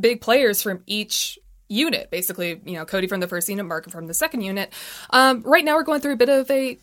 [0.00, 2.10] big players from each unit.
[2.10, 4.72] Basically, you know, Cody from the first unit, Marco from the second unit.
[5.10, 6.78] Um, right now, we're going through a bit of a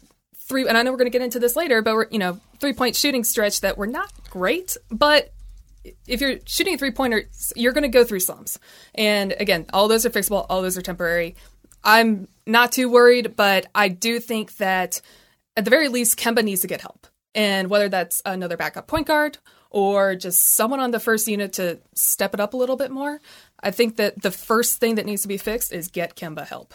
[0.48, 2.40] three, and I know we're going to get into this later, but we're you know
[2.60, 5.34] three point shooting stretch that we're not great, but
[6.08, 7.24] if you're shooting a three pointer,
[7.56, 8.60] you're going to go through slumps.
[8.96, 11.36] And again, all those are fixable, all those are temporary.
[11.84, 15.02] I'm not too worried, but I do think that
[15.56, 17.08] at the very least, Kemba needs to get help.
[17.36, 19.38] And whether that's another backup point guard
[19.70, 23.20] or just someone on the first unit to step it up a little bit more,
[23.62, 26.74] I think that the first thing that needs to be fixed is get Kemba help.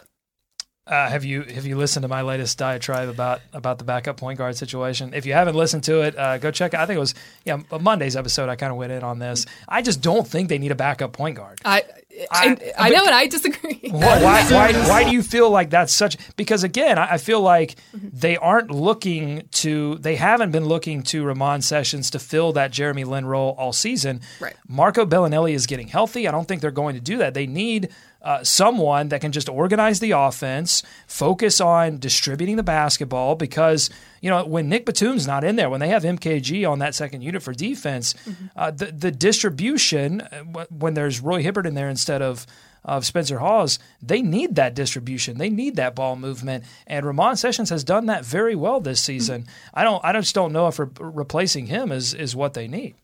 [0.88, 4.38] Uh, have you have you listened to my latest diatribe about about the backup point
[4.38, 5.12] guard situation?
[5.12, 6.72] If you haven't listened to it, uh, go check.
[6.72, 6.80] it.
[6.80, 8.48] I think it was yeah Monday's episode.
[8.48, 9.44] I kind of went in on this.
[9.68, 11.60] I just don't think they need a backup point guard.
[11.64, 11.84] I
[12.30, 13.78] I, I, know, and I disagree.
[13.90, 16.16] Why, why, why, why, do you feel like that's such?
[16.36, 21.62] Because again, I feel like they aren't looking to, they haven't been looking to Ramon
[21.62, 24.20] Sessions to fill that Jeremy Lin role all season.
[24.40, 24.56] Right.
[24.66, 26.26] Marco Belinelli is getting healthy.
[26.28, 27.34] I don't think they're going to do that.
[27.34, 27.88] They need
[28.28, 33.34] uh, someone that can just organize the offense, focus on distributing the basketball.
[33.36, 33.88] Because
[34.20, 37.22] you know when Nick Batum's not in there, when they have MKG on that second
[37.22, 38.46] unit for defense, mm-hmm.
[38.54, 42.46] uh, the the distribution uh, when there's Roy Hibbert in there instead of
[42.84, 45.38] of Spencer Hawes, they need that distribution.
[45.38, 49.42] They need that ball movement, and Ramon Sessions has done that very well this season.
[49.42, 49.70] Mm-hmm.
[49.72, 52.94] I don't, I just don't know if re- replacing him is is what they need.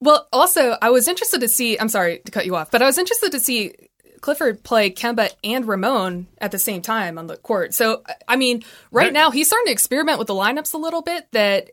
[0.00, 1.76] Well, also, I was interested to see.
[1.80, 3.74] I'm sorry to cut you off, but I was interested to see
[4.20, 7.74] Clifford play Kemba and Ramon at the same time on the court.
[7.74, 11.26] So, I mean, right now he's starting to experiment with the lineups a little bit
[11.32, 11.70] that,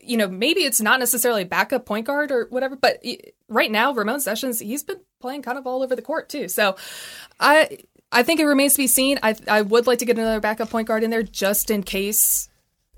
[0.00, 3.02] you know, maybe it's not necessarily backup point guard or whatever, but
[3.48, 6.48] right now, Ramon Sessions, he's been playing kind of all over the court too.
[6.48, 6.76] So,
[7.40, 7.78] I.
[8.12, 9.18] I think it remains to be seen.
[9.20, 12.48] I I would like to get another backup point guard in there just in case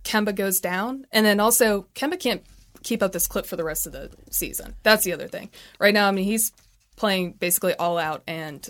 [0.05, 1.07] Kemba goes down.
[1.11, 2.42] And then also Kemba can't
[2.83, 4.74] keep up this clip for the rest of the season.
[4.83, 5.48] That's the other thing.
[5.81, 6.53] Right now, I mean, he's
[6.99, 8.69] playing basically all out, and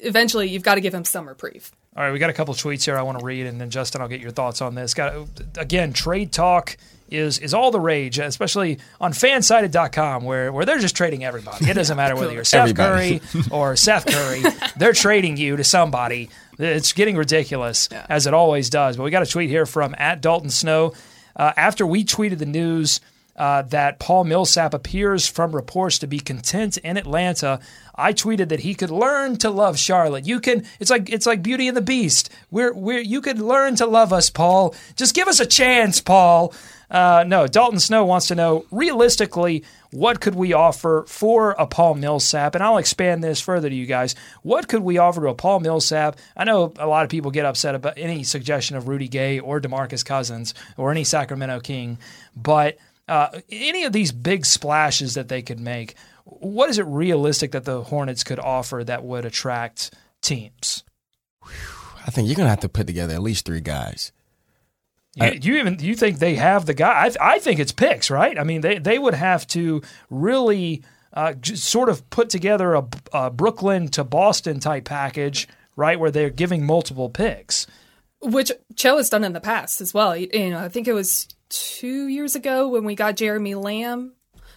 [0.00, 1.72] eventually you've got to give him some reprieve.
[1.96, 4.02] All right, we got a couple tweets here I want to read, and then Justin,
[4.02, 4.92] I'll get your thoughts on this.
[4.92, 6.76] Got again, trade talk
[7.10, 11.70] is is all the rage, especially on fansided.com where where they're just trading everybody.
[11.70, 14.42] It doesn't matter whether you're Steph Curry or Seth Curry,
[14.76, 16.28] they're trading you to somebody.
[16.58, 18.06] It's getting ridiculous yeah.
[18.08, 18.96] as it always does.
[18.96, 20.92] But we got a tweet here from at Dalton Snow.
[21.34, 23.00] Uh, after we tweeted the news
[23.36, 27.60] uh, that Paul Millsap appears from reports to be content in Atlanta.
[27.94, 30.26] I tweeted that he could learn to love Charlotte.
[30.26, 30.64] You can.
[30.80, 32.30] It's like it's like Beauty and the Beast.
[32.50, 34.74] We're we're you could learn to love us, Paul.
[34.96, 36.52] Just give us a chance, Paul.
[36.90, 41.94] Uh, no, Dalton Snow wants to know realistically what could we offer for a Paul
[41.94, 44.14] Millsap, and I'll expand this further to you guys.
[44.42, 46.16] What could we offer to a Paul Millsap?
[46.36, 49.60] I know a lot of people get upset about any suggestion of Rudy Gay or
[49.60, 51.98] DeMarcus Cousins or any Sacramento King,
[52.36, 57.52] but uh, any of these big splashes that they could make, what is it realistic
[57.52, 60.84] that the Hornets could offer that would attract teams?
[61.44, 64.12] I think you're gonna have to put together at least three guys.
[65.14, 67.06] You, you even you think they have the guy?
[67.06, 68.38] I, I, think it's picks, right?
[68.38, 70.82] I mean, they they would have to really
[71.14, 76.28] uh, sort of put together a, a Brooklyn to Boston type package, right, where they're
[76.28, 77.66] giving multiple picks.
[78.20, 80.14] Which Cho has done in the past as well.
[80.16, 84.12] You know, I think it was two years ago when we got Jeremy Lamb.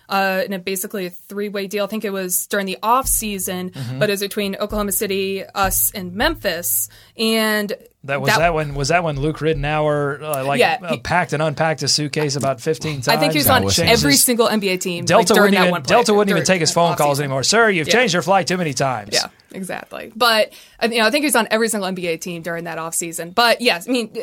[0.08, 1.86] Uh, in a basically a three-way deal.
[1.86, 4.00] I think it was during the off season, mm-hmm.
[4.00, 6.90] but it was between Oklahoma City, us, and Memphis.
[7.16, 7.72] And
[8.06, 11.34] that was that, that when was that when Luke Ridnour uh, like yeah, uh, packed
[11.34, 13.10] and unpacked a suitcase about fifteen times.
[13.10, 15.06] I think he was on every single NBA team.
[15.06, 17.44] Delta like, wouldn't even Delta wouldn't even take his phone calls anymore.
[17.44, 17.94] Sir, you've yeah.
[17.94, 19.10] changed your flight too many times.
[19.14, 20.12] Yeah, exactly.
[20.16, 22.96] But you know, I think he was on every single NBA team during that off
[22.96, 23.30] season.
[23.30, 24.16] But yes, I mean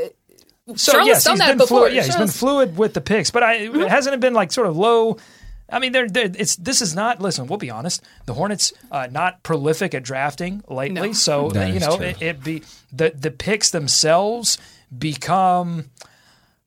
[0.74, 1.80] so Charlotte's yes, done that been before.
[1.80, 3.82] Fluid, yeah, he's been fluid with the picks, but I mm-hmm.
[3.82, 5.18] hasn't it been like sort of low.
[5.68, 7.20] I mean, they're, they're, it's this is not.
[7.20, 8.02] Listen, we'll be honest.
[8.26, 11.12] The Hornets uh, not prolific at drafting lately, no.
[11.12, 14.58] so you know it, it, be the the picks themselves
[14.96, 15.90] become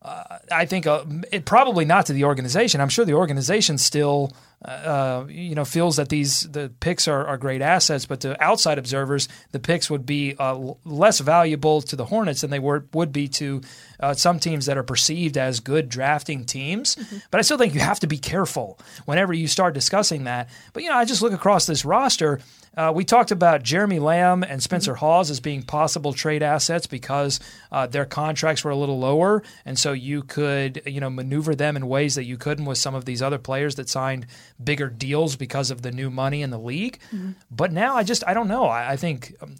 [0.01, 2.79] uh, I think uh, it probably not to the organization.
[2.79, 4.31] I'm sure the organization still,
[4.65, 8.77] uh, you know, feels that these the picks are, are great assets, but to outside
[8.77, 13.13] observers, the picks would be uh, less valuable to the Hornets than they were would
[13.13, 13.61] be to
[14.01, 16.95] uh, some teams that are perceived as good drafting teams.
[16.95, 17.17] Mm-hmm.
[17.31, 20.49] But I still think you have to be careful whenever you start discussing that.
[20.73, 22.41] But you know, I just look across this roster.
[22.79, 24.99] Uh, we talked about Jeremy Lamb and Spencer mm-hmm.
[24.99, 27.41] Hawes as being possible trade assets because
[27.73, 31.75] uh, their contracts were a little lower, and so you could you know maneuver them
[31.75, 34.27] in ways that you couldn't with some of these other players that signed
[34.63, 36.99] bigger deals because of the new money in the league.
[37.13, 37.31] Mm-hmm.
[37.51, 38.67] But now I just I don't know.
[38.67, 39.55] I, I think um,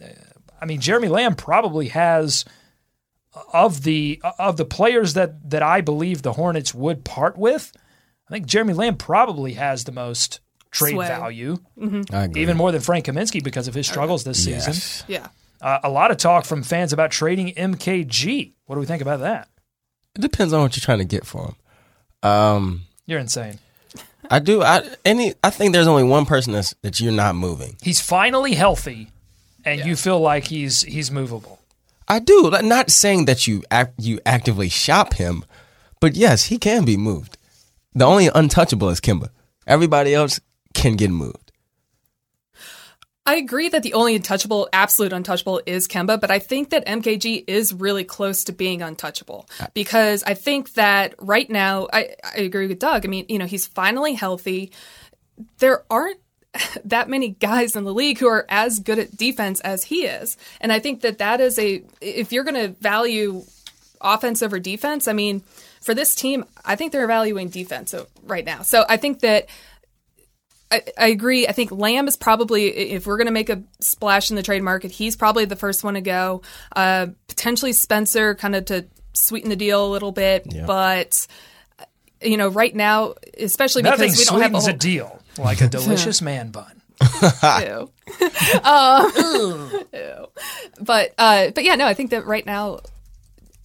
[0.62, 2.46] I mean Jeremy Lamb probably has
[3.52, 7.74] of the of the players that that I believe the Hornets would part with.
[8.30, 10.40] I think Jeremy Lamb probably has the most
[10.72, 11.08] trade Sway.
[11.08, 12.38] value, mm-hmm.
[12.38, 14.66] even more than Frank Kaminsky because of his struggles this yes.
[14.66, 15.06] season.
[15.08, 15.28] Yeah.
[15.62, 18.54] Uh, a lot of talk from fans about trading MKG.
[18.66, 19.50] What do we think about that?
[20.16, 22.30] It depends on what you're trying to get for him.
[22.30, 23.60] Um, you're insane.
[24.30, 24.62] I do.
[24.62, 25.34] I any.
[25.44, 27.78] I think there's only one person that's, that you're not moving.
[27.82, 29.10] He's finally healthy,
[29.66, 29.86] and yeah.
[29.86, 31.60] you feel like he's he's movable.
[32.08, 32.52] I do.
[32.62, 35.46] Not saying that you act, you actively shop him,
[36.00, 37.38] but yes, he can be moved.
[37.94, 39.30] The only untouchable is Kemba.
[39.68, 40.40] Everybody else
[40.74, 41.50] can get moved.
[43.30, 47.44] I agree that the only untouchable, absolute untouchable is Kemba, but I think that MKG
[47.48, 52.40] is really close to being untouchable uh, because I think that right now, I, I
[52.40, 53.06] agree with Doug.
[53.06, 54.72] I mean, you know, he's finally healthy.
[55.60, 56.20] There aren't
[56.86, 60.36] that many guys in the league who are as good at defense as he is.
[60.60, 63.44] And I think that that is a, if you're going to value
[64.02, 65.44] offense over defense, I mean,
[65.82, 68.64] for this team, I think they're valuing defense right now.
[68.64, 69.48] So I think that
[70.72, 71.48] I, I, agree.
[71.48, 74.62] I think Lamb is probably, if we're going to make a splash in the trade
[74.62, 76.44] market, he's probably the first one to go.
[76.76, 80.46] Uh, potentially Spencer, kind of to sweeten the deal a little bit.
[80.54, 80.66] Yeah.
[80.66, 81.26] But,
[82.22, 85.68] you know, right now, especially because we don't have a, whole, a deal like a
[85.70, 86.82] delicious man bun.
[87.02, 87.90] ew.
[88.64, 90.28] um, ew.
[90.82, 92.82] But, uh, but yeah, no, I think that right now,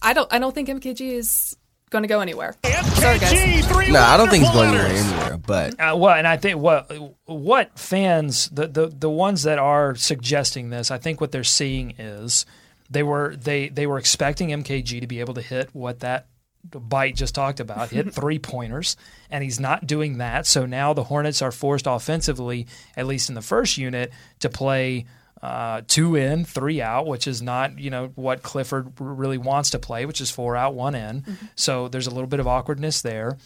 [0.01, 1.55] I don't, I don't think MKG is
[1.89, 2.55] going to go anywhere.
[2.63, 3.89] Sorry, guys.
[3.89, 5.37] No, I don't think it's going anywhere.
[5.37, 6.91] But uh, well, and I think what
[7.25, 11.95] what fans the, the the ones that are suggesting this, I think what they're seeing
[11.97, 12.45] is
[12.89, 16.27] they were they they were expecting MKG to be able to hit what that
[16.63, 18.97] bite just talked about, hit three pointers,
[19.29, 20.47] and he's not doing that.
[20.47, 22.67] So now the Hornets are forced offensively,
[22.97, 25.05] at least in the first unit, to play
[25.45, 29.79] uh, two in, three out, which is not you know what Clifford really wants to
[29.79, 31.21] play, which is four out, one in.
[31.21, 31.45] Mm-hmm.
[31.53, 33.37] So there's a little bit of awkwardness there.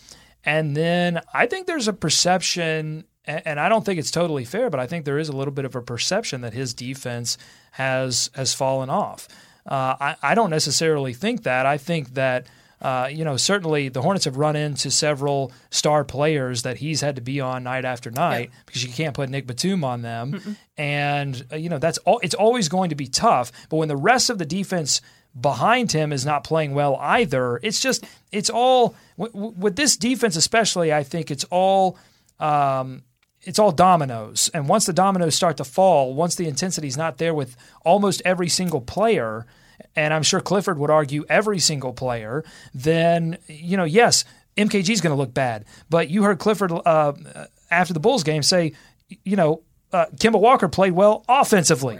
[0.45, 4.79] And then I think there's a perception, and I don't think it's totally fair, but
[4.79, 7.37] I think there is a little bit of a perception that his defense
[7.71, 9.27] has has fallen off.
[9.65, 11.65] Uh, I, I don't necessarily think that.
[11.65, 12.47] I think that
[12.81, 17.17] uh, you know, certainly the Hornets have run into several star players that he's had
[17.17, 18.59] to be on night after night yeah.
[18.65, 20.55] because you can't put Nick Batum on them, Mm-mm.
[20.77, 22.19] and uh, you know that's all.
[22.23, 23.51] It's always going to be tough.
[23.69, 25.01] But when the rest of the defense
[25.39, 30.93] behind him is not playing well either, it's just it's all with this defense, especially.
[30.93, 31.97] I think it's all.
[32.39, 33.03] Um,
[33.43, 34.49] it's all dominoes.
[34.53, 38.21] And once the dominoes start to fall, once the intensity is not there with almost
[38.25, 39.45] every single player,
[39.99, 44.23] and I'm sure Clifford would argue every single player, then, you know, yes,
[44.55, 45.65] MKG is going to look bad.
[45.89, 47.13] But you heard Clifford uh,
[47.69, 48.71] after the Bulls game say,
[49.25, 51.99] you know, uh, Kemba Walker played well offensively.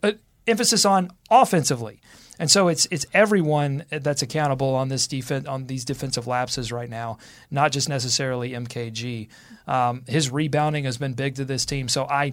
[0.00, 0.12] Uh,
[0.46, 2.00] emphasis on offensively.
[2.38, 6.88] And so it's it's everyone that's accountable on this defense on these defensive lapses right
[6.88, 7.18] now,
[7.50, 9.28] not just necessarily MKG.
[9.66, 11.88] Um, his rebounding has been big to this team.
[11.88, 12.32] So I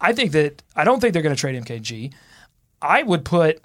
[0.00, 2.12] I think that I don't think they're going to trade MKG.
[2.80, 3.60] I would put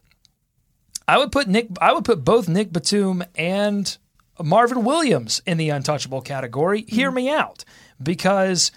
[1.08, 1.68] I would put Nick.
[1.82, 3.98] I would put both Nick Batum and
[4.42, 6.82] Marvin Williams in the untouchable category.
[6.84, 6.96] Mm-hmm.
[6.96, 7.66] Hear me out,
[8.02, 8.72] because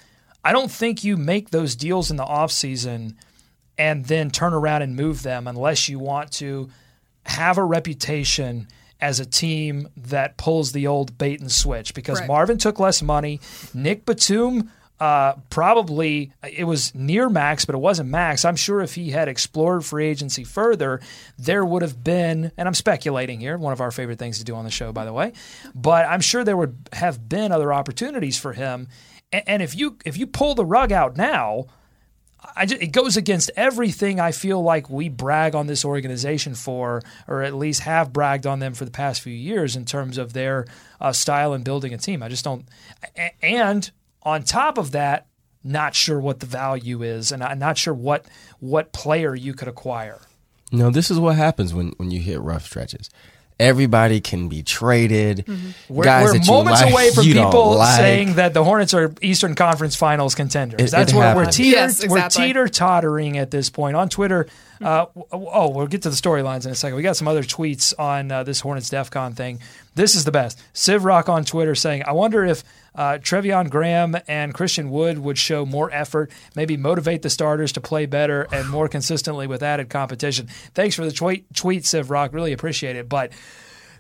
[0.45, 3.15] I don't think you make those deals in the offseason
[3.79, 6.71] and then turn around and move them unless you want to
[7.27, 8.69] have a reputation
[9.01, 12.29] as a team that pulls the old bait and switch because right.
[12.29, 13.41] Marvin took less money.
[13.75, 18.45] Nick Batum uh, probably it was near max, but it wasn't max.
[18.45, 21.01] I'm sure if he had explored free agency further,
[21.39, 24.55] there would have been, and I'm speculating here, one of our favorite things to do
[24.55, 25.33] on the show, by the way,
[25.75, 28.89] but I'm sure there would have been other opportunities for him.
[29.33, 31.67] And, and if you if you pull the rug out now,
[32.65, 37.43] just, it goes against everything I feel like we brag on this organization for, or
[37.43, 40.67] at least have bragged on them for the past few years in terms of their
[41.01, 42.23] uh, style and building a team.
[42.23, 42.65] I just don't,
[43.43, 43.91] and
[44.27, 45.27] on top of that,
[45.65, 48.27] not sure what the value is, and I'm not sure what
[48.61, 50.21] what player you could acquire.
[50.73, 53.09] No, this is what happens when when you hit rough stretches.
[53.59, 55.49] Everybody can be traded.
[55.89, 57.97] We're, Guys we're that you moments like, away from you people like.
[57.97, 60.79] saying that the Hornets are Eastern Conference Finals contenders.
[60.79, 64.47] It- That's it where we're teeter Yes, we're teeter tottering at this point on Twitter.
[64.85, 66.97] Uh, oh, we'll get to the storylines in a second.
[66.97, 69.61] We got some other tweets on uh, this Hornets DEF CON thing.
[69.95, 70.61] This is the best.
[70.75, 72.63] Civ Rock on Twitter saying, "I wonder if
[72.97, 77.81] uh, Treveon Graham and Christian Wood would show more effort, maybe motivate the starters to
[77.81, 82.33] play better and more consistently with added competition." Thanks for the tweet, tweet Civ Rock.
[82.33, 83.33] Really appreciate it, but.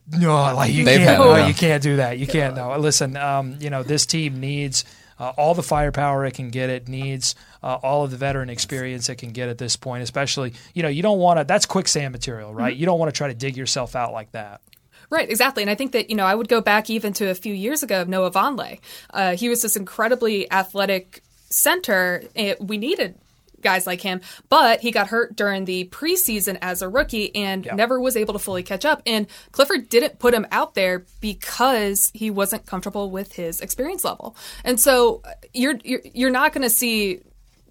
[0.09, 1.19] No, like you They've can't.
[1.19, 2.17] No, you can't do that.
[2.19, 2.55] You can't.
[2.55, 3.17] No, listen.
[3.17, 4.85] Um, you know this team needs
[5.19, 6.71] uh, all the firepower it can get.
[6.71, 10.03] It needs uh, all of the veteran experience it can get at this point.
[10.03, 11.45] Especially, you know, you don't want to.
[11.45, 12.73] That's quicksand material, right?
[12.73, 12.81] Mm-hmm.
[12.81, 14.61] You don't want to try to dig yourself out like that.
[15.11, 15.63] Right, exactly.
[15.63, 17.83] And I think that, you know, I would go back even to a few years
[17.83, 18.81] ago of Noah Vonleh.
[19.13, 22.23] Uh, he was this incredibly athletic center.
[22.35, 23.17] It, we needed
[23.63, 28.01] guys like him, but he got hurt during the preseason as a rookie and never
[28.01, 29.03] was able to fully catch up.
[29.07, 34.37] And Clifford didn't put him out there because he wasn't comfortable with his experience level.
[34.65, 37.21] And so uh, you're you're, you're not going to see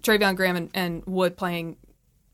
[0.02, 1.76] Treveon Graham and, and Wood playing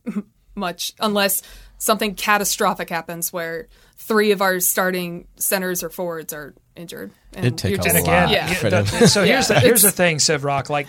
[0.54, 1.42] much unless
[1.82, 3.66] something catastrophic happens where
[3.96, 7.10] three of our starting centers or forwards are injured.
[7.34, 8.48] And It'd take you're a just- And again, lot yeah.
[8.50, 9.08] you- for the- them.
[9.08, 10.70] so here's the here's the thing, Civ Rock.
[10.70, 10.86] Like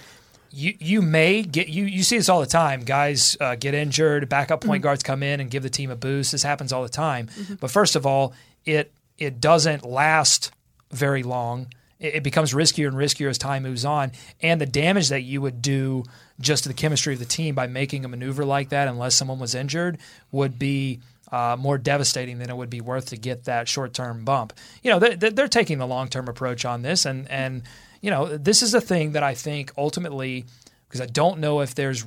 [0.51, 2.81] you you may get you you see this all the time.
[2.81, 4.83] Guys uh, get injured, backup point Mm-hmm.
[4.83, 6.31] guards come in and give the team a boost.
[6.31, 7.27] This happens all the time.
[7.59, 8.33] But first of all,
[8.65, 10.51] it it doesn't last
[10.91, 11.67] very long.
[11.99, 15.41] It, it becomes riskier and riskier as time moves on, and the damage that you
[15.41, 16.03] would do
[16.39, 19.55] just the chemistry of the team by making a maneuver like that, unless someone was
[19.55, 19.97] injured,
[20.31, 20.99] would be
[21.31, 24.53] uh, more devastating than it would be worth to get that short term bump.
[24.83, 27.63] You know, they, they're taking the long term approach on this, and and
[28.01, 30.45] you know, this is a thing that I think ultimately,
[30.87, 32.05] because I don't know if there's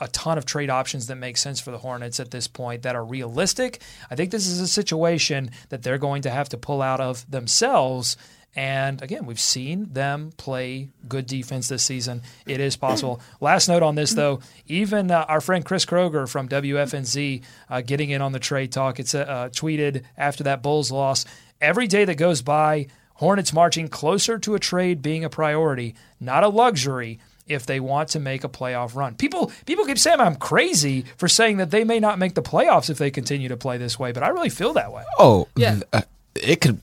[0.00, 2.96] a ton of trade options that make sense for the Hornets at this point that
[2.96, 3.80] are realistic.
[4.10, 7.30] I think this is a situation that they're going to have to pull out of
[7.30, 8.16] themselves.
[8.56, 12.22] And again, we've seen them play good defense this season.
[12.46, 13.20] It is possible.
[13.40, 18.10] Last note on this, though, even uh, our friend Chris Kroger from WFNZ uh, getting
[18.10, 19.00] in on the trade talk.
[19.00, 21.24] It's uh, tweeted after that Bulls loss.
[21.60, 26.42] Every day that goes by, Hornets marching closer to a trade being a priority, not
[26.42, 29.14] a luxury if they want to make a playoff run.
[29.14, 32.90] People people keep saying I'm crazy for saying that they may not make the playoffs
[32.90, 35.04] if they continue to play this way, but I really feel that way.
[35.18, 35.74] Oh, Yeah.
[35.74, 36.02] th- uh,
[36.34, 36.80] it could.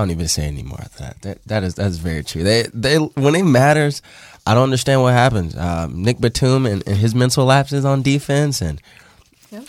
[0.00, 1.22] I, I don't even say anymore after that.
[1.22, 2.42] That that is that's very true.
[2.42, 4.02] They they when it matters,
[4.46, 5.56] I don't understand what happens.
[5.56, 8.80] Um, Nick Batum and, and his mental lapses on defense, and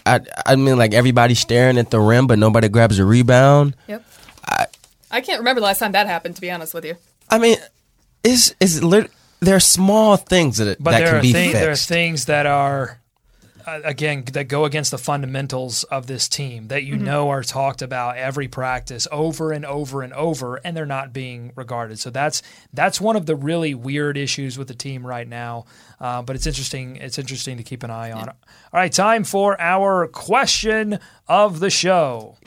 [0.05, 3.75] I I mean like everybody staring at the rim, but nobody grabs a rebound.
[3.87, 4.05] Yep.
[4.47, 4.65] I,
[5.11, 6.95] I can't remember the last time that happened, to be honest with you.
[7.29, 7.57] I mean,
[8.23, 11.51] it's it's lit- there are small things that But that there can are be thi-
[11.53, 12.99] there are things that are
[13.65, 17.81] uh, again that go against the fundamentals of this team that you know are talked
[17.81, 21.99] about every practice over and over and over and they're not being regarded.
[21.99, 22.41] So that's
[22.73, 25.65] that's one of the really weird issues with the team right now.
[25.99, 28.29] Uh, but it's interesting it's interesting to keep an eye on.
[28.29, 28.35] All
[28.73, 32.37] right time for our question of the show.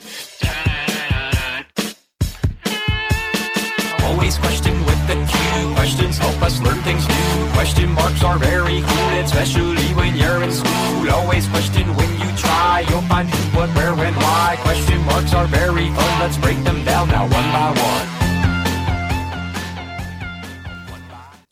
[4.03, 4.84] Always question with the Q.
[5.85, 7.51] Questions help us learn things new.
[7.53, 11.11] Question marks are very cool, especially when you're in school.
[11.11, 12.83] Always question when you try.
[12.89, 14.55] You'll find who, what, where, when, why.
[14.61, 16.19] Question marks are very fun.
[16.19, 18.25] Let's break them down now one by one.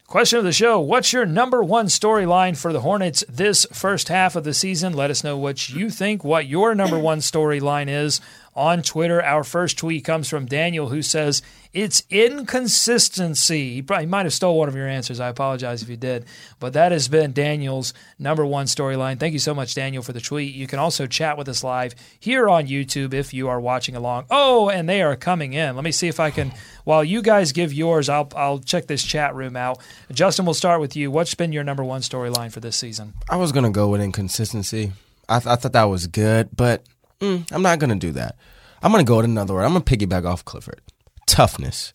[0.08, 4.36] Question of the show What's your number one storyline for the Hornets this first half
[4.36, 4.94] of the season?
[4.94, 8.20] Let us know what you think, what your number one storyline is
[8.56, 9.24] on Twitter.
[9.24, 11.42] Our first tweet comes from Daniel, who says,
[11.74, 13.74] It's inconsistency.
[13.76, 15.20] He probably might have stole one of your answers.
[15.20, 16.26] I apologize if you did.
[16.60, 19.20] But that has been Daniel's number one storyline.
[19.20, 20.54] Thank you so much, Daniel, for the tweet.
[20.54, 24.26] You can also chat with us live here on YouTube if you are watching along.
[24.30, 25.76] Oh, and they are coming in.
[25.76, 29.04] Let me see if I can, while you guys give yours, I'll, I'll check this
[29.04, 29.80] chat room out.
[30.12, 31.12] Justin, we'll start with you.
[31.12, 33.14] What's been your number one storyline for this season?
[33.30, 34.92] I was gonna go with inconsistency.
[35.28, 36.84] I, th- I thought that was good, but
[37.24, 38.36] mm, I'm not gonna do that.
[38.82, 39.64] I'm gonna go with another word.
[39.64, 40.82] I'm gonna piggyback off Clifford.
[41.26, 41.94] Toughness.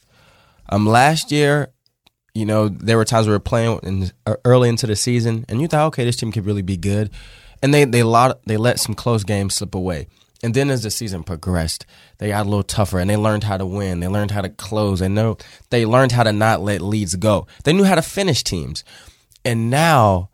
[0.69, 1.73] Um, last year,
[2.35, 5.61] you know, there were times we were playing in, uh, early into the season, and
[5.61, 7.11] you thought, okay, this team could really be good,
[7.63, 10.07] and they they lot they let some close games slip away.
[10.43, 11.85] And then as the season progressed,
[12.19, 14.01] they got a little tougher, and they learned how to win.
[14.01, 15.01] They learned how to close.
[15.01, 15.37] They know
[15.71, 17.47] they learned how to not let leads go.
[17.65, 18.85] They knew how to finish teams,
[19.45, 20.31] and now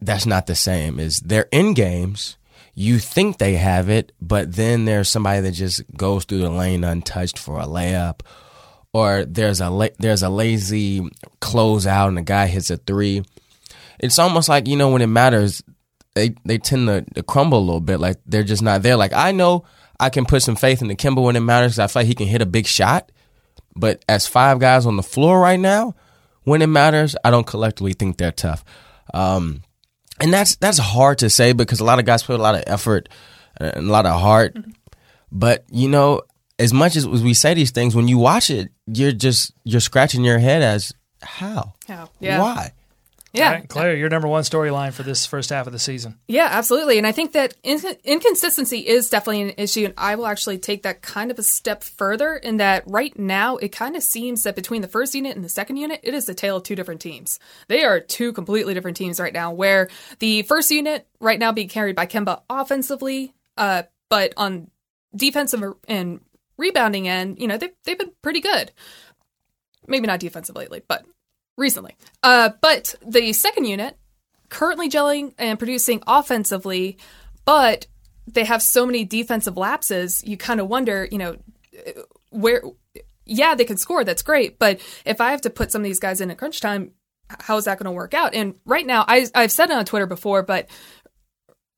[0.00, 1.00] that's not the same.
[1.00, 2.36] Is they're in games,
[2.74, 6.84] you think they have it, but then there's somebody that just goes through the lane
[6.84, 8.20] untouched for a layup,
[8.92, 11.00] or there's a la- there's a lazy
[11.40, 13.22] closeout and the guy hits a three.
[13.98, 15.62] It's almost like you know when it matters,
[16.14, 17.98] they they tend to, to crumble a little bit.
[17.98, 18.96] Like they're just not there.
[18.96, 19.64] Like I know
[19.98, 21.78] I can put some faith into Kemba when it matters.
[21.78, 23.12] I feel like he can hit a big shot.
[23.76, 25.94] But as five guys on the floor right now,
[26.44, 28.64] when it matters, I don't collectively think they're tough.
[29.14, 29.62] Um,
[30.20, 32.64] and that's that's hard to say because a lot of guys put a lot of
[32.66, 33.08] effort
[33.56, 34.54] and a lot of heart.
[34.54, 34.70] Mm-hmm.
[35.32, 36.22] But you know,
[36.58, 40.24] as much as we say these things, when you watch it, you're just you're scratching
[40.24, 40.92] your head as
[41.22, 42.10] how, How?
[42.18, 42.40] Yeah.
[42.40, 42.72] why.
[43.32, 43.52] Yeah.
[43.52, 46.18] Right, Claire, your number one storyline for this first half of the season.
[46.26, 46.98] Yeah, absolutely.
[46.98, 49.84] And I think that in- inconsistency is definitely an issue.
[49.84, 53.56] And I will actually take that kind of a step further in that right now,
[53.58, 56.26] it kind of seems that between the first unit and the second unit, it is
[56.26, 57.38] the tale of two different teams.
[57.68, 61.68] They are two completely different teams right now, where the first unit right now being
[61.68, 64.70] carried by Kemba offensively, uh, but on
[65.14, 66.20] defensive and
[66.56, 68.72] rebounding end, you know, they've, they've been pretty good.
[69.86, 71.04] Maybe not defensive lately, but
[71.56, 71.96] recently.
[72.22, 73.96] Uh, but the second unit
[74.48, 76.98] currently gelling and producing offensively,
[77.44, 77.86] but
[78.26, 80.22] they have so many defensive lapses.
[80.24, 81.36] You kind of wonder, you know,
[82.30, 82.62] where.
[83.32, 84.02] Yeah, they can score.
[84.02, 84.58] That's great.
[84.58, 86.92] But if I have to put some of these guys in at crunch time,
[87.38, 88.34] how is that going to work out?
[88.34, 90.68] And right now, I, I've said it on Twitter before, but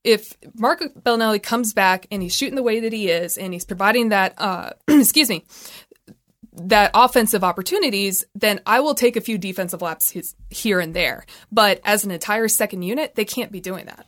[0.02, 3.66] if Mark Belinelli comes back and he's shooting the way that he is, and he's
[3.66, 5.44] providing that, uh, excuse me,
[6.54, 11.24] that offensive opportunities, then I will take a few defensive laps his, here and there.
[11.50, 14.06] But as an entire second unit, they can't be doing that.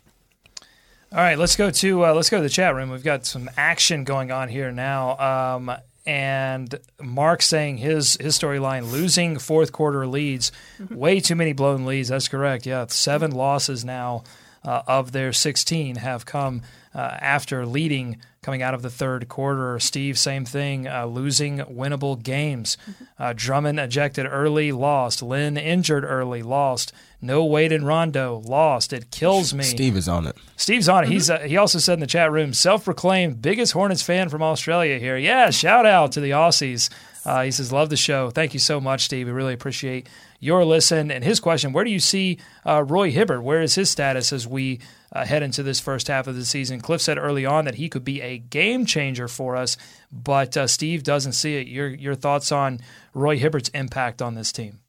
[1.12, 2.90] All right, let's go to uh, let's go to the chat room.
[2.90, 5.16] We've got some action going on here now.
[5.56, 5.72] Um,
[6.04, 10.50] and Mark saying his his storyline losing fourth quarter leads,
[10.90, 12.08] way too many blown leads.
[12.08, 12.66] That's correct.
[12.66, 14.24] Yeah, seven losses now
[14.64, 16.62] uh, of their 16 have come
[16.94, 19.80] uh, after leading coming out of the third quarter.
[19.80, 22.76] Steve, same thing, uh, losing winnable games.
[23.18, 25.22] Uh, Drummond ejected early, lost.
[25.22, 26.92] Lin injured early, lost.
[27.22, 28.92] No Wade and Rondo, lost.
[28.92, 29.64] It kills me.
[29.64, 30.36] Steve is on it.
[30.56, 31.08] Steve's on it.
[31.08, 34.98] He's uh, he also said in the chat room, self-proclaimed biggest Hornets fan from Australia
[34.98, 35.16] here.
[35.16, 36.90] Yeah, shout out to the Aussies.
[37.24, 38.28] Uh, he says, love the show.
[38.28, 39.26] Thank you so much, Steve.
[39.26, 40.08] We really appreciate
[40.44, 41.10] your listen.
[41.10, 43.42] And his question, where do you see uh, Roy Hibbert?
[43.42, 44.78] Where is his status as we
[45.10, 46.80] uh, head into this first half of the season?
[46.80, 49.78] Cliff said early on that he could be a game changer for us,
[50.12, 51.66] but uh, Steve doesn't see it.
[51.66, 52.80] Your, your thoughts on
[53.14, 54.80] Roy Hibbert's impact on this team?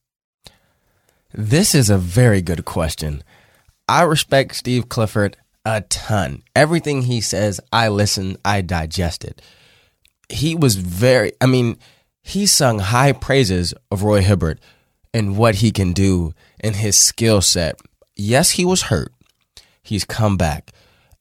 [1.33, 3.23] This is a very good question.
[3.87, 6.43] I respect Steve Clifford a ton.
[6.55, 9.41] Everything he says, I listen, I digest it.
[10.27, 11.77] He was very, I mean,
[12.21, 14.59] he sung high praises of Roy Hibbert
[15.15, 17.79] and what he can do and his skill set.
[18.17, 19.13] Yes, he was hurt.
[19.81, 20.73] He's come back.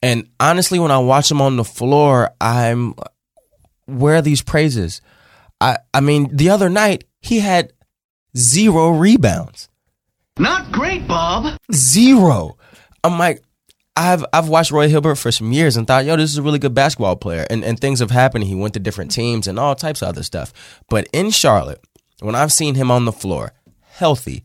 [0.03, 2.95] And honestly, when I watch him on the floor, I'm
[3.87, 5.01] where are these praises?
[5.61, 7.73] I I mean, the other night he had
[8.37, 9.69] zero rebounds.
[10.41, 11.57] Not great, Bob.
[11.73, 12.59] Zero.
[13.05, 13.45] I'm like,
[13.97, 16.59] I've I've watched Roy Hibbert for some years and thought, yo, this is a really
[16.59, 17.47] good basketball player.
[17.49, 18.43] And and things have happened.
[18.45, 20.53] He went to different teams and all types of other stuff.
[20.89, 21.85] But in Charlotte,
[22.19, 23.53] when I've seen him on the floor,
[23.95, 24.45] healthy,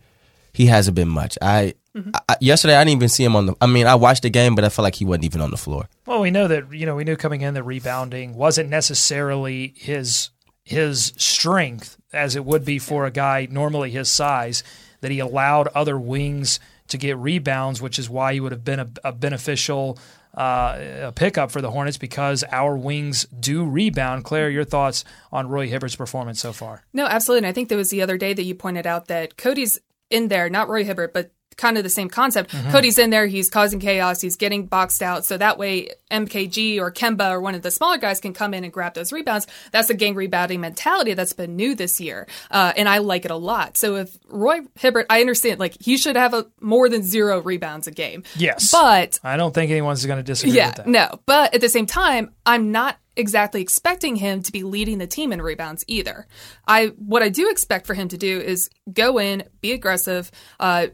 [0.54, 1.38] he hasn't been much.
[1.42, 2.12] I, mm-hmm.
[2.28, 3.56] I yesterday I didn't even see him on the.
[3.60, 5.58] I mean, I watched the game, but I felt like he wasn't even on the
[5.58, 5.88] floor.
[6.06, 10.30] Well, we know that you know we knew coming in that rebounding wasn't necessarily his
[10.64, 14.64] his strength as it would be for a guy normally his size.
[15.02, 18.82] That he allowed other wings to get rebounds, which is why he would have been
[18.82, 19.98] a, a beneficial
[20.36, 24.24] uh, a pickup for the Hornets because our wings do rebound.
[24.24, 26.84] Claire, your thoughts on Roy Hibbert's performance so far?
[26.94, 27.40] No, absolutely.
[27.40, 30.28] And I think there was the other day that you pointed out that Cody's in
[30.28, 32.52] there, not Roy Hibbert, but kind of the same concept.
[32.52, 32.72] Mm-hmm.
[32.72, 35.26] Cody's in there, he's causing chaos, he's getting boxed out.
[35.26, 38.64] So that way MKG or Kemba or one of the smaller guys can come in
[38.64, 39.46] and grab those rebounds.
[39.72, 42.28] That's a gang rebounding mentality that's been new this year.
[42.50, 43.78] Uh, and I like it a lot.
[43.78, 47.88] So if Roy Hibbert, I understand, like he should have a more than zero rebounds
[47.88, 48.24] a game.
[48.36, 48.72] Yes.
[48.72, 50.88] But I don't think anyone's going to disagree yeah, with that.
[50.88, 51.20] no.
[51.26, 55.34] But at the same time, I'm not exactly expecting him to be leading the team
[55.34, 56.26] in rebounds either.
[56.68, 60.88] I what I do expect for him to do is go in, be aggressive, uh,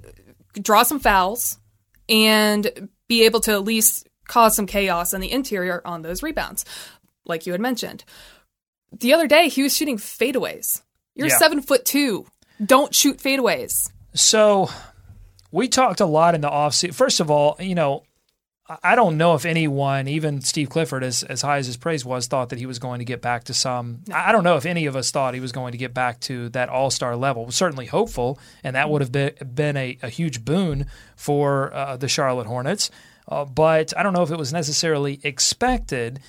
[0.61, 1.57] draw some fouls,
[2.09, 6.65] and be able to at least cause some chaos in the interior on those rebounds,
[7.25, 8.03] like you had mentioned.
[8.99, 10.81] The other day, he was shooting fadeaways.
[11.15, 11.37] You're Yeah.
[11.37, 12.25] seven foot two.
[12.63, 13.89] Don't shoot fadeaways.
[14.13, 14.69] So
[15.51, 16.93] we talked a lot in the offseason.
[16.93, 18.03] First of all, you know,
[18.67, 22.27] I- don't know if anyone, even Steve Clifford, as, as high as his praise was,
[22.27, 24.01] thought that he was going to get back to some.
[24.11, 26.19] I I don't know if any of us thought he was going to get back
[26.21, 27.45] to that all star level.
[27.45, 31.97] We're certainly hopeful, and that would have been, been a, a huge boon for uh,
[31.97, 32.89] the Charlotte Hornets.
[33.27, 36.19] Uh, but I don't know if it was necessarily expected.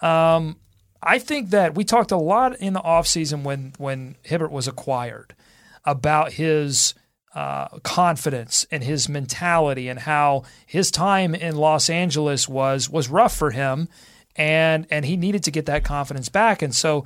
[0.00, 0.56] Um,
[1.02, 5.34] I think that we talked a lot in the offseason when, when Hibbert was acquired
[5.84, 6.94] about his
[7.34, 13.36] uh, confidence and his mentality and how his time in Los Angeles was was rough
[13.36, 13.88] for him.
[14.36, 16.62] and and he needed to get that confidence back.
[16.62, 17.04] And so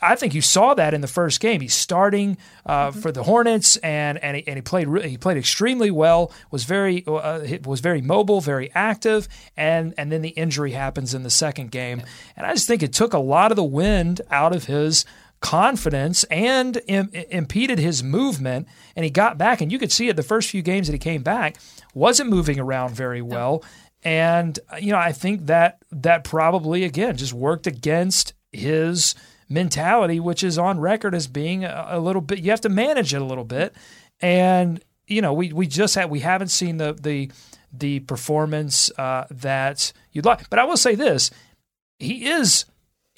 [0.00, 1.60] I think you saw that in the first game.
[1.60, 3.00] He's starting uh, mm-hmm.
[3.00, 6.32] for the Hornets, and and he, and he played really, he played extremely well.
[6.50, 11.22] was very uh, was very mobile, very active, and and then the injury happens in
[11.22, 12.02] the second game,
[12.36, 15.04] and I just think it took a lot of the wind out of his
[15.46, 18.66] confidence and Im- impeded his movement.
[18.96, 20.98] And he got back, and you could see it the first few games that he
[20.98, 21.56] came back
[21.94, 23.62] wasn't moving around very well.
[24.02, 29.14] And you know, I think that that probably again just worked against his
[29.48, 32.40] mentality, which is on record as being a, a little bit.
[32.40, 33.74] You have to manage it a little bit,
[34.20, 37.30] and you know, we we just had we haven't seen the the
[37.72, 40.50] the performance uh, that you'd like.
[40.50, 41.30] But I will say this:
[41.98, 42.64] he is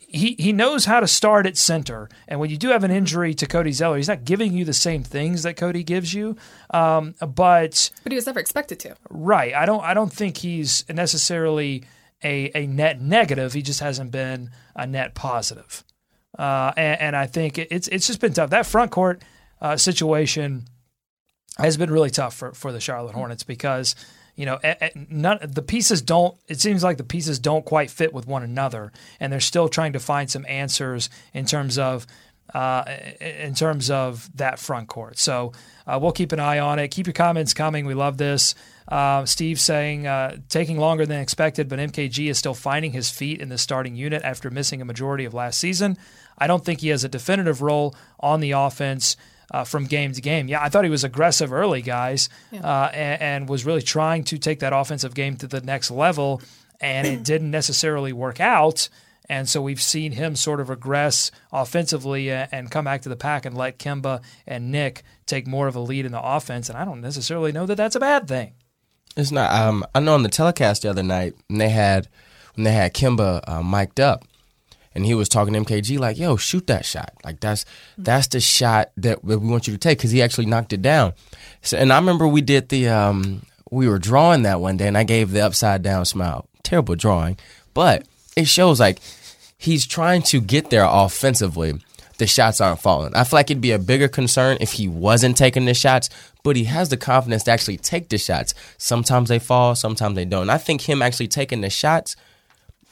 [0.09, 3.35] he he knows how to start at center, and when you do have an injury
[3.35, 6.35] to Cody Zeller, he's not giving you the same things that Cody gives you.
[6.71, 8.97] Um, but but he was never expected to.
[9.11, 9.55] Right.
[9.55, 11.85] I don't I don't think he's necessarily
[12.25, 13.53] a a net negative.
[13.53, 15.85] He just hasn't been a net positive.
[16.39, 18.51] Uh, and, and, I think it's it's just been tough.
[18.51, 19.23] That front court
[19.61, 20.67] uh, situation
[21.59, 23.97] has been really tough for, for the Charlotte Hornets because
[24.39, 24.61] you know
[25.11, 26.39] none, the pieces don't.
[26.47, 29.95] It seems like the pieces don't quite fit with one another, and they're still trying
[29.95, 32.07] to find some answers in terms of
[32.55, 32.85] uh,
[33.21, 35.19] in terms of that front court.
[35.19, 35.53] So
[35.89, 36.89] uh, we'll keep an eye on it.
[36.89, 37.85] Keep your comments coming.
[37.85, 38.55] We love this.
[38.87, 43.41] Uh, Steve saying uh, taking longer than expected, but MKG is still finding his feet
[43.41, 45.99] in the starting unit after missing a majority of last season.
[46.39, 49.17] I don't think he has a definitive role on the offense.
[49.51, 50.47] Uh, from game to game.
[50.47, 52.61] Yeah, I thought he was aggressive early, guys, yeah.
[52.61, 56.43] uh, and, and, was really trying to take that offensive game to the next level,
[56.83, 58.91] and it didn't necessarily work out.
[59.29, 63.45] And so we've seen him sort of regress offensively and come back to the pack
[63.45, 66.69] and let Kemba and Nick take more of a lead in the offense.
[66.69, 68.55] And I don't necessarily know that that's a bad thing.
[69.17, 69.53] It's not.
[69.53, 72.09] Um, I know on the telecast the other night when they had
[72.55, 74.25] when they had Kemba uh, mic'd up,
[74.99, 77.13] and he was talking to MKG like, "Yo, shoot that shot!
[77.25, 77.65] Like that's
[77.97, 81.13] that's the shot that we want you to take," because he actually knocked it down.
[81.63, 84.99] So, and I remember we did the um, we were drawing that one day, and
[84.99, 86.49] I gave the upside down smile.
[86.65, 87.39] Terrible drawing,
[87.75, 88.99] but it shows like
[89.57, 91.75] he's trying to get there offensively.
[92.19, 93.15] The shots aren't falling.
[93.15, 96.11] I feel like it'd be a bigger concern if he wasn't taking the shots,
[96.43, 98.55] but he has the confidence to actually take the shots.
[98.77, 100.43] Sometimes they fall, sometimes they don't.
[100.43, 102.17] And I think him actually taking the shots,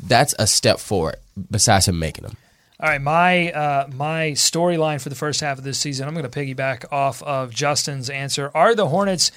[0.01, 1.17] that's a step forward
[1.51, 2.37] besides him making them.
[2.79, 6.07] All right, my uh, my storyline for the first half of this season.
[6.07, 8.51] I'm going to piggyback off of Justin's answer.
[8.55, 9.33] Are the Hornets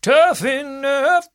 [0.00, 1.28] tough enough?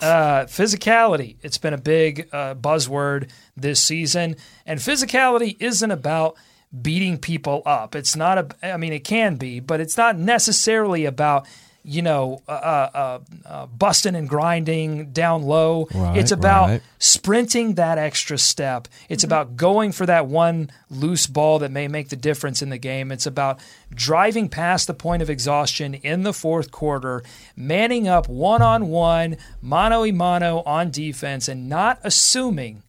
[0.00, 1.36] Uh, physicality.
[1.42, 6.36] It's been a big uh, buzzword this season, and physicality isn't about
[6.80, 7.94] beating people up.
[7.94, 8.72] It's not a.
[8.72, 11.46] I mean, it can be, but it's not necessarily about
[11.84, 15.88] you know, uh, uh, uh, busting and grinding down low.
[15.92, 16.82] Right, it's about right.
[16.98, 18.88] sprinting that extra step.
[19.08, 19.28] It's mm-hmm.
[19.28, 23.10] about going for that one loose ball that may make the difference in the game.
[23.10, 23.58] It's about
[23.92, 27.22] driving past the point of exhaustion in the fourth quarter,
[27.56, 32.82] manning up one on one, mano a mano on defense, and not assuming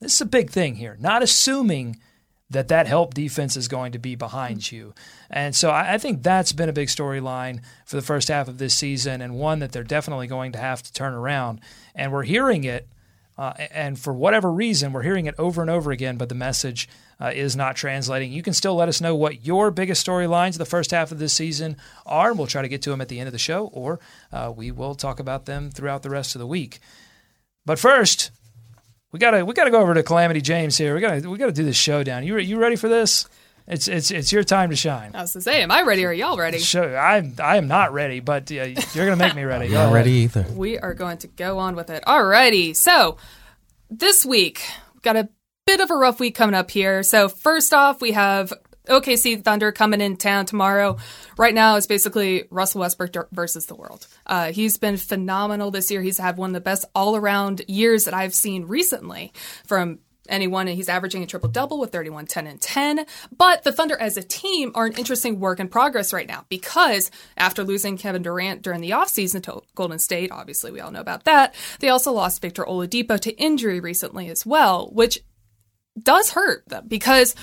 [0.00, 1.98] this is a big thing here, not assuming
[2.50, 4.92] that that help defense is going to be behind you.
[5.30, 8.58] And so I, I think that's been a big storyline for the first half of
[8.58, 11.60] this season and one that they're definitely going to have to turn around.
[11.94, 12.88] And we're hearing it.
[13.38, 16.86] Uh, and for whatever reason, we're hearing it over and over again, but the message
[17.18, 18.30] uh, is not translating.
[18.30, 21.18] You can still let us know what your biggest storylines of the first half of
[21.18, 23.38] this season are, and we'll try to get to them at the end of the
[23.38, 23.98] show, or
[24.30, 26.80] uh, we will talk about them throughout the rest of the week.
[27.64, 28.30] But first,
[29.12, 30.94] we gotta we gotta go over to Calamity James here.
[30.94, 32.24] We gotta we gotta do this showdown.
[32.24, 33.26] You you ready for this?
[33.66, 35.12] It's it's it's your time to shine.
[35.14, 36.04] I was to say, am I ready?
[36.04, 36.58] Or are y'all ready?
[36.58, 39.66] Show, I I am not ready, but uh, you're gonna make me ready.
[39.66, 40.44] I'm not ready either.
[40.54, 42.02] We are going to go on with it.
[42.04, 42.74] Alrighty.
[42.74, 43.16] So
[43.88, 44.62] this week
[44.94, 45.28] we've got a
[45.66, 47.02] bit of a rough week coming up here.
[47.02, 48.52] So first off, we have
[48.90, 50.98] OKC Thunder coming in town tomorrow.
[51.38, 54.06] Right now, it's basically Russell Westbrook versus the world.
[54.26, 56.02] Uh, he's been phenomenal this year.
[56.02, 59.32] He's had one of the best all around years that I've seen recently
[59.66, 63.06] from anyone, and he's averaging a triple double with 31, 10, and 10.
[63.36, 67.10] But the Thunder as a team are an interesting work in progress right now because
[67.36, 71.24] after losing Kevin Durant during the offseason to Golden State, obviously we all know about
[71.24, 75.18] that, they also lost Victor Oladipo to injury recently as well, which
[76.00, 77.34] does hurt them because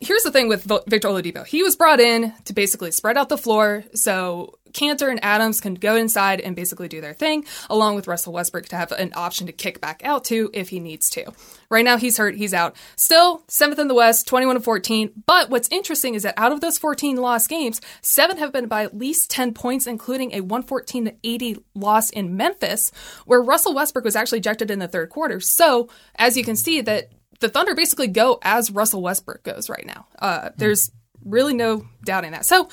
[0.00, 1.46] here's the thing with Victor Oladipo.
[1.46, 5.74] He was brought in to basically spread out the floor so Kanter and Adams can
[5.74, 9.46] go inside and basically do their thing, along with Russell Westbrook to have an option
[9.46, 11.32] to kick back out to if he needs to.
[11.70, 12.76] Right now, he's hurt, he's out.
[12.96, 15.22] Still, seventh in the West, 21 and 14.
[15.26, 18.82] But what's interesting is that out of those 14 lost games, seven have been by
[18.82, 22.90] at least 10 points, including a 114 to 80 loss in Memphis,
[23.24, 25.40] where Russell Westbrook was actually ejected in the third quarter.
[25.40, 27.10] So, as you can see, that
[27.40, 30.06] the Thunder basically go as Russell Westbrook goes right now.
[30.18, 30.90] Uh, there's
[31.24, 32.46] really no doubting that.
[32.46, 32.68] So,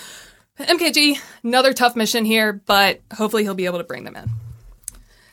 [0.60, 4.30] MKG, another tough mission here, but hopefully he'll be able to bring them in.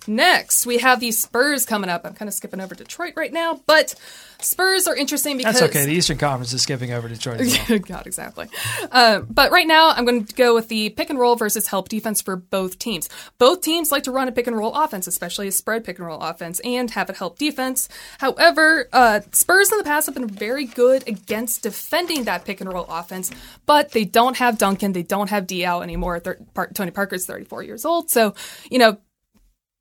[0.08, 2.06] Next, we have the Spurs coming up.
[2.06, 3.94] I'm kind of skipping over Detroit right now, but
[4.40, 5.84] Spurs are interesting because That's okay.
[5.84, 7.42] The Eastern Conference is skipping over Detroit.
[7.42, 7.78] As well.
[7.86, 8.48] God, exactly.
[8.90, 11.90] Uh, but right now, I'm going to go with the pick and roll versus help
[11.90, 13.10] defense for both teams.
[13.36, 16.06] Both teams like to run a pick and roll offense, especially a spread pick and
[16.06, 17.90] roll offense, and have it help defense.
[18.18, 22.72] However, uh, Spurs in the past have been very good against defending that pick and
[22.72, 23.30] roll offense,
[23.66, 26.22] but they don't have Duncan, they don't have DL anymore.
[26.72, 28.34] Tony Parker's 34 years old, so
[28.70, 28.96] you know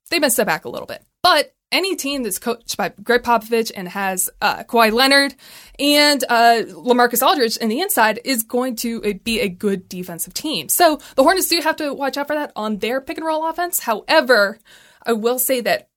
[0.09, 1.03] they've been set back a little bit.
[1.21, 5.35] But any team that's coached by Gregg Popovich and has uh, Kawhi Leonard
[5.77, 10.33] and uh, LaMarcus Aldridge in the inside is going to uh, be a good defensive
[10.33, 10.69] team.
[10.69, 13.47] So the Hornets do have to watch out for that on their pick and roll
[13.47, 13.79] offense.
[13.79, 14.59] However,
[15.05, 15.89] I will say that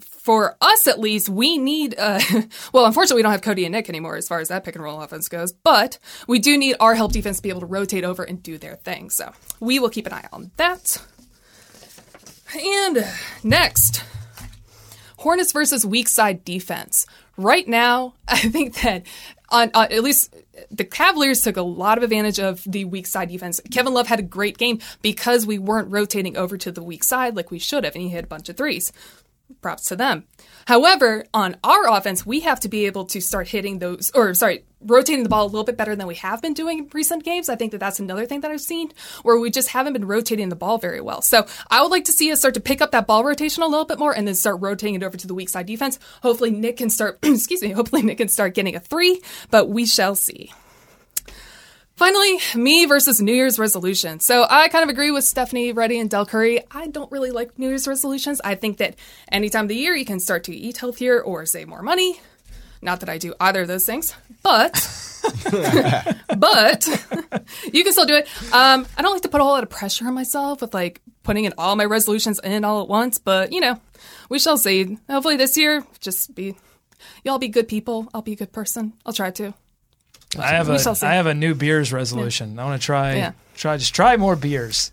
[0.00, 2.20] for us at least, we need, uh,
[2.72, 4.84] well, unfortunately, we don't have Cody and Nick anymore as far as that pick and
[4.84, 8.04] roll offense goes, but we do need our help defense to be able to rotate
[8.04, 9.10] over and do their thing.
[9.10, 10.98] So we will keep an eye on that.
[12.54, 13.06] And
[13.42, 14.04] next,
[15.18, 17.06] Hornets versus weak side defense.
[17.36, 19.06] Right now, I think that
[19.48, 20.34] on uh, at least
[20.70, 23.60] the Cavaliers took a lot of advantage of the weak side defense.
[23.70, 27.36] Kevin Love had a great game because we weren't rotating over to the weak side
[27.36, 28.92] like we should have, and he hit a bunch of threes.
[29.60, 30.24] Props to them.
[30.66, 34.64] However, on our offense, we have to be able to start hitting those, or sorry,
[34.80, 37.48] rotating the ball a little bit better than we have been doing in recent games.
[37.48, 38.92] I think that that's another thing that I've seen
[39.22, 41.22] where we just haven't been rotating the ball very well.
[41.22, 43.66] So I would like to see us start to pick up that ball rotation a
[43.66, 45.98] little bit more and then start rotating it over to the weak side defense.
[46.22, 49.86] Hopefully Nick can start, excuse me, hopefully Nick can start getting a three, but we
[49.86, 50.52] shall see.
[52.02, 54.18] Finally, me versus New Year's resolution.
[54.18, 56.58] So I kind of agree with Stephanie Ready and Del Curry.
[56.68, 58.40] I don't really like New Year's resolutions.
[58.42, 58.96] I think that
[59.30, 62.20] any time of the year you can start to eat healthier or save more money.
[62.82, 64.72] Not that I do either of those things, but
[66.36, 66.88] but
[67.72, 68.26] you can still do it.
[68.52, 71.00] Um, I don't like to put a whole lot of pressure on myself with like
[71.22, 73.18] putting in all my resolutions in all at once.
[73.18, 73.80] But you know,
[74.28, 74.98] we shall see.
[75.08, 76.56] Hopefully this year, just be
[77.22, 78.08] y'all be good people.
[78.12, 78.94] I'll be a good person.
[79.06, 79.54] I'll try to.
[80.38, 81.06] I have We a shall see.
[81.06, 82.58] I have a new beers resolution.
[82.58, 83.32] I want to try Yeah.
[83.56, 84.92] try just try more beers.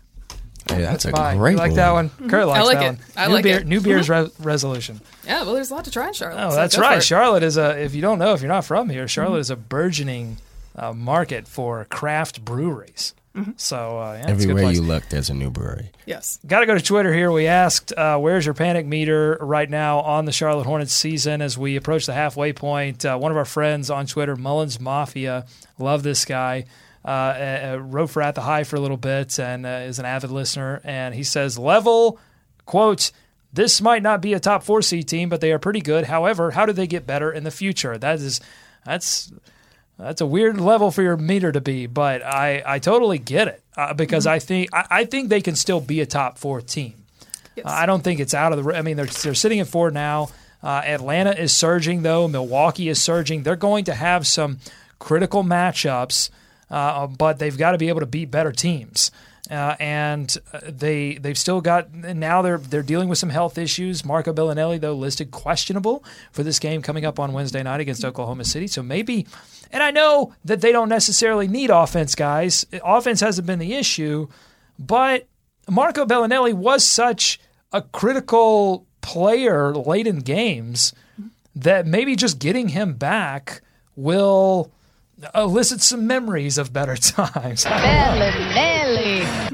[0.68, 1.36] Hey, that's a Bye.
[1.36, 1.76] great You like one.
[1.76, 2.10] that one?
[2.28, 2.88] Kurt I likes like that it.
[2.88, 2.98] one.
[3.16, 3.66] I new like beer, it.
[3.66, 4.24] New beers Mhm.
[4.26, 5.00] re- resolution.
[5.24, 6.44] Yeah, well, there's a lot to try in Charlotte.
[6.46, 7.02] Oh, so that's right.
[7.02, 7.80] Charlotte is a.
[7.82, 9.40] If you don't know, if you're not from here, Charlotte Mm-hmm.
[9.40, 10.36] is a burgeoning
[10.76, 13.14] uh, market for craft breweries.
[13.34, 13.52] Mm-hmm.
[13.56, 14.76] So uh, yeah, it's a good Everywhere place.
[14.76, 15.90] you look, there's a new brewery.
[16.04, 16.40] Yes.
[16.46, 17.30] Got to go to Twitter here.
[17.30, 21.56] We asked, uh, where's your panic meter right now on the Charlotte Hornets season as
[21.56, 23.04] we approach the halfway point?
[23.04, 25.46] Uh, one of our friends on Twitter, Mullins Mafia,
[25.78, 26.64] love this guy,
[27.04, 30.06] uh, uh, wrote for At the Hive for a little bit and uh, is an
[30.06, 30.80] avid listener.
[30.82, 32.18] And he says, level,
[32.66, 33.12] quote,
[33.52, 36.04] this might not be a top four seed team, but they are pretty good.
[36.04, 37.96] However, how do they get better in the future?
[37.96, 38.40] That is,
[38.84, 39.32] that's
[40.00, 43.62] that's a weird level for your meter to be, but I, I totally get it
[43.76, 46.94] uh, because I think I, I think they can still be a top four team.
[47.58, 48.74] Uh, I don't think it's out of the.
[48.74, 50.30] I mean, they're they're sitting at four now.
[50.62, 52.28] Uh, Atlanta is surging though.
[52.28, 53.42] Milwaukee is surging.
[53.42, 54.58] They're going to have some
[54.98, 56.30] critical matchups,
[56.70, 59.10] uh, but they've got to be able to beat better teams.
[59.50, 64.04] Uh, and uh, they they've still got now they're they're dealing with some health issues.
[64.04, 68.44] Marco Belinelli though listed questionable for this game coming up on Wednesday night against Oklahoma
[68.44, 68.66] City.
[68.66, 69.26] So maybe,
[69.72, 72.66] and I know that they don't necessarily need offense, guys.
[72.84, 74.28] Offense hasn't been the issue,
[74.78, 75.26] but
[75.68, 77.40] Marco Belinelli was such
[77.72, 80.92] a critical player late in games
[81.54, 83.62] that maybe just getting him back
[83.96, 84.70] will
[85.34, 87.66] elicit some memories of better times.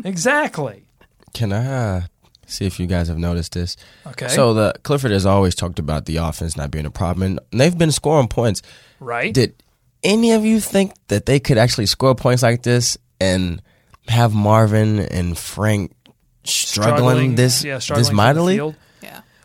[0.04, 0.84] exactly.
[1.32, 2.00] Can I uh,
[2.46, 3.76] see if you guys have noticed this?
[4.06, 4.28] Okay.
[4.28, 7.76] So the Clifford has always talked about the offense not being a problem, and they've
[7.76, 8.62] been scoring points.
[9.00, 9.34] Right.
[9.34, 9.54] Did
[10.02, 13.60] any of you think that they could actually score points like this and
[14.08, 15.92] have Marvin and Frank
[16.44, 18.74] struggling, this yeah, this struggling from the mightily?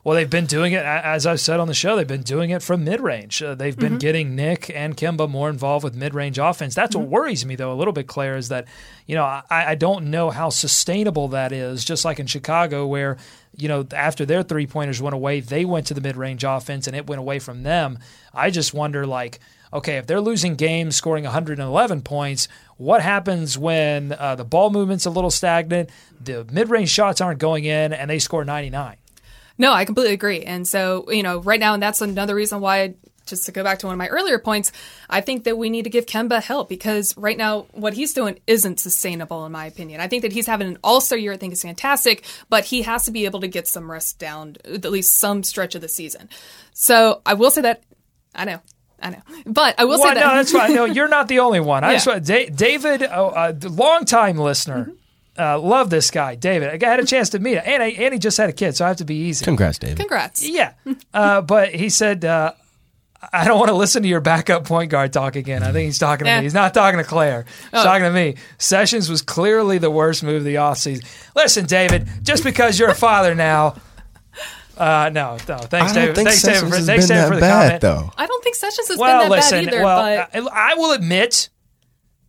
[0.04, 2.64] Well, they've been doing it, as I've said on the show, they've been doing it
[2.64, 3.44] from mid range.
[3.44, 3.98] Uh, they've been Mm-hmm.
[4.00, 6.74] getting Nick and Kemba more involved with mid range offense.
[6.74, 8.66] That's what worries me, though, a little bit, Claire, is that,
[9.06, 13.18] you know, I, I don't know how sustainable that is, just like in Chicago, where,
[13.56, 16.88] you know, after their three pointers went away, they went to the mid range offense
[16.88, 18.00] and it went away from them.
[18.34, 19.40] I just wonder, like,
[19.72, 22.48] okay, if they're losing games, scoring 111 points,
[22.78, 27.40] what happens when uh, the ball movement's a little stagnant, the mid range shots aren't
[27.40, 28.96] going in, and they score 99?
[29.62, 30.42] No, I completely agree.
[30.42, 32.96] And so, you know, right now, and that's another reason why,
[33.28, 34.72] just to go back to one of my earlier points,
[35.08, 38.40] I think that we need to give Kemba help because right now, what he's doing
[38.48, 40.02] isn't sustainable, in my opinion.
[40.02, 41.34] I think that he's having an all star year.
[41.34, 44.58] I think is fantastic, but he has to be able to get some rest down,
[44.66, 46.28] at least some stretch of the season.
[46.74, 47.84] So I will say that
[48.34, 48.60] I know.
[49.00, 49.22] I know.
[49.46, 50.26] But I will well, say that.
[50.28, 50.74] no, that's fine.
[50.76, 51.84] No, you're not the only one.
[51.84, 52.20] I Yeah.
[52.20, 55.01] just David, oh, uh, longtime listener, Mm-hmm.
[55.40, 56.84] Uh, love this guy, David.
[56.84, 58.76] I had a chance to meet him, and, I, and he just had a kid,
[58.76, 59.44] so I have to be easy.
[59.46, 59.98] Congrats, David.
[59.98, 60.48] Congrats.
[60.48, 60.74] Yeah,
[61.14, 62.26] uh, but he said.
[62.26, 62.54] Uh,
[63.32, 65.62] I don't want to listen to your backup point guard talk again.
[65.62, 66.38] I think he's talking to Eh.
[66.40, 66.44] me.
[66.44, 67.46] He's not talking to Claire.
[67.70, 67.84] He's Oh.
[67.84, 68.34] talking to me.
[68.58, 71.06] Sessions was clearly the worst move of the offseason.
[71.36, 73.76] Listen, David, just because you're a father now.
[74.76, 75.58] Uh, no, no.
[75.60, 76.16] Thanks, I don't David.
[76.16, 77.82] think thanks, Sessions David, for, has thanks, been David, that for the bad, comment.
[77.82, 78.12] though.
[78.18, 79.66] I don't think Sessions has Well, been that listen.
[79.66, 79.84] bad either.
[79.84, 81.50] well, but I, I will admit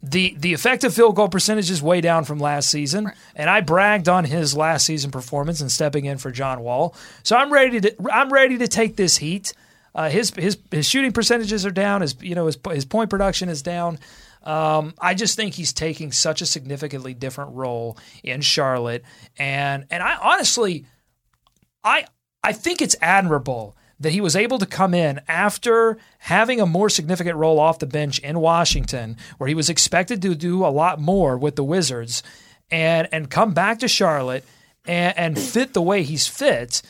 [0.03, 4.09] the the effective field goal percentage is way down from last season, and I bragged
[4.09, 6.97] on his last season performance and stepping in for John Wall.
[7.23, 9.55] So I'm ready to I'm ready to take this heat.
[9.95, 12.01] Uh, his his his shooting percentages are down.
[12.01, 13.99] His you know his his point production is down.
[14.43, 19.05] Um, I just think he's taking such a significantly different role in Charlotte,
[19.39, 20.85] and and I honestly,
[21.85, 22.07] I
[22.43, 26.91] I think it's admirable that he was able to come in after having a more
[26.91, 31.01] significant role off the bench in Washington, where he was expected to do a lot
[31.01, 32.23] more with the Wizards,
[32.71, 34.45] and and come back to Charlotte
[34.87, 36.83] and, and fit the way he's fit.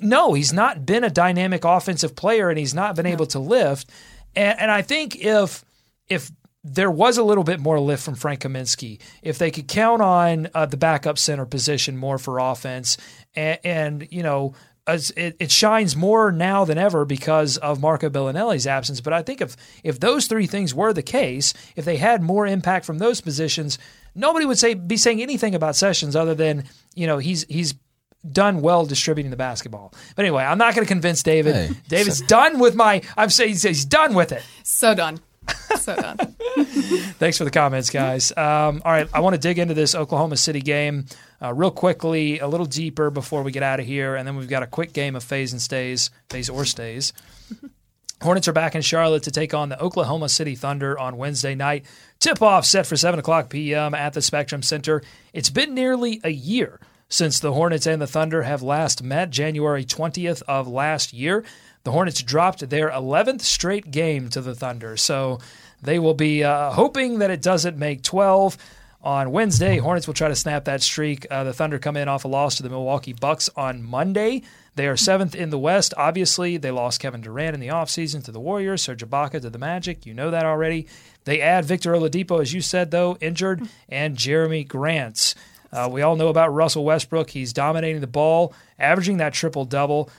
[0.00, 3.90] No, he's not been a dynamic offensive player, and he's not been able to lift.
[4.34, 5.64] And, and I think if
[6.08, 6.30] if
[6.62, 10.48] there was a little bit more lift from Frank Kaminsky, if they could count on
[10.54, 12.98] uh, the backup center position more for offense,
[13.34, 14.54] and, and you know,
[14.86, 19.00] it, it shines more now than ever because of Marco Belinelli's absence.
[19.00, 22.46] But I think if if those three things were the case, if they had more
[22.46, 23.78] impact from those positions,
[24.14, 26.64] nobody would say be saying anything about Sessions other than
[26.94, 27.74] you know he's he's
[28.30, 29.92] done well distributing the basketball.
[30.14, 31.54] But anyway, I'm not going to convince David.
[31.54, 33.02] Hey, David's done with my.
[33.16, 34.42] I'm saying he's, he's done with it.
[34.62, 35.20] so done.
[35.78, 36.16] So done.
[37.18, 38.30] Thanks for the comments, guys.
[38.36, 41.06] Um, all right, I want to dig into this Oklahoma City game
[41.42, 44.48] uh, real quickly, a little deeper before we get out of here, and then we've
[44.48, 47.12] got a quick game of phase and stays, phase or stays.
[48.22, 51.86] Hornets are back in Charlotte to take on the Oklahoma City Thunder on Wednesday night.
[52.18, 53.94] Tip off set for 7 o'clock p.m.
[53.94, 55.02] at the Spectrum Center.
[55.32, 59.86] It's been nearly a year since the Hornets and the Thunder have last met, January
[59.86, 61.42] 20th of last year.
[61.84, 65.38] The Hornets dropped their 11th straight game to the Thunder, so
[65.82, 68.58] they will be uh, hoping that it doesn't make 12
[69.02, 69.78] on Wednesday.
[69.78, 71.26] Hornets will try to snap that streak.
[71.30, 74.42] Uh, the Thunder come in off a loss to the Milwaukee Bucks on Monday.
[74.76, 75.94] They are seventh in the West.
[75.96, 79.58] Obviously, they lost Kevin Durant in the offseason to the Warriors, Serge Ibaka to the
[79.58, 80.06] Magic.
[80.06, 80.86] You know that already.
[81.24, 85.34] They add Victor Oladipo, as you said, though, injured, and Jerami Grant.
[85.72, 87.30] Uh, we all know about Russell Westbrook.
[87.30, 90.10] He's dominating the ball, averaging that triple double.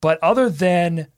[0.00, 1.08] But other than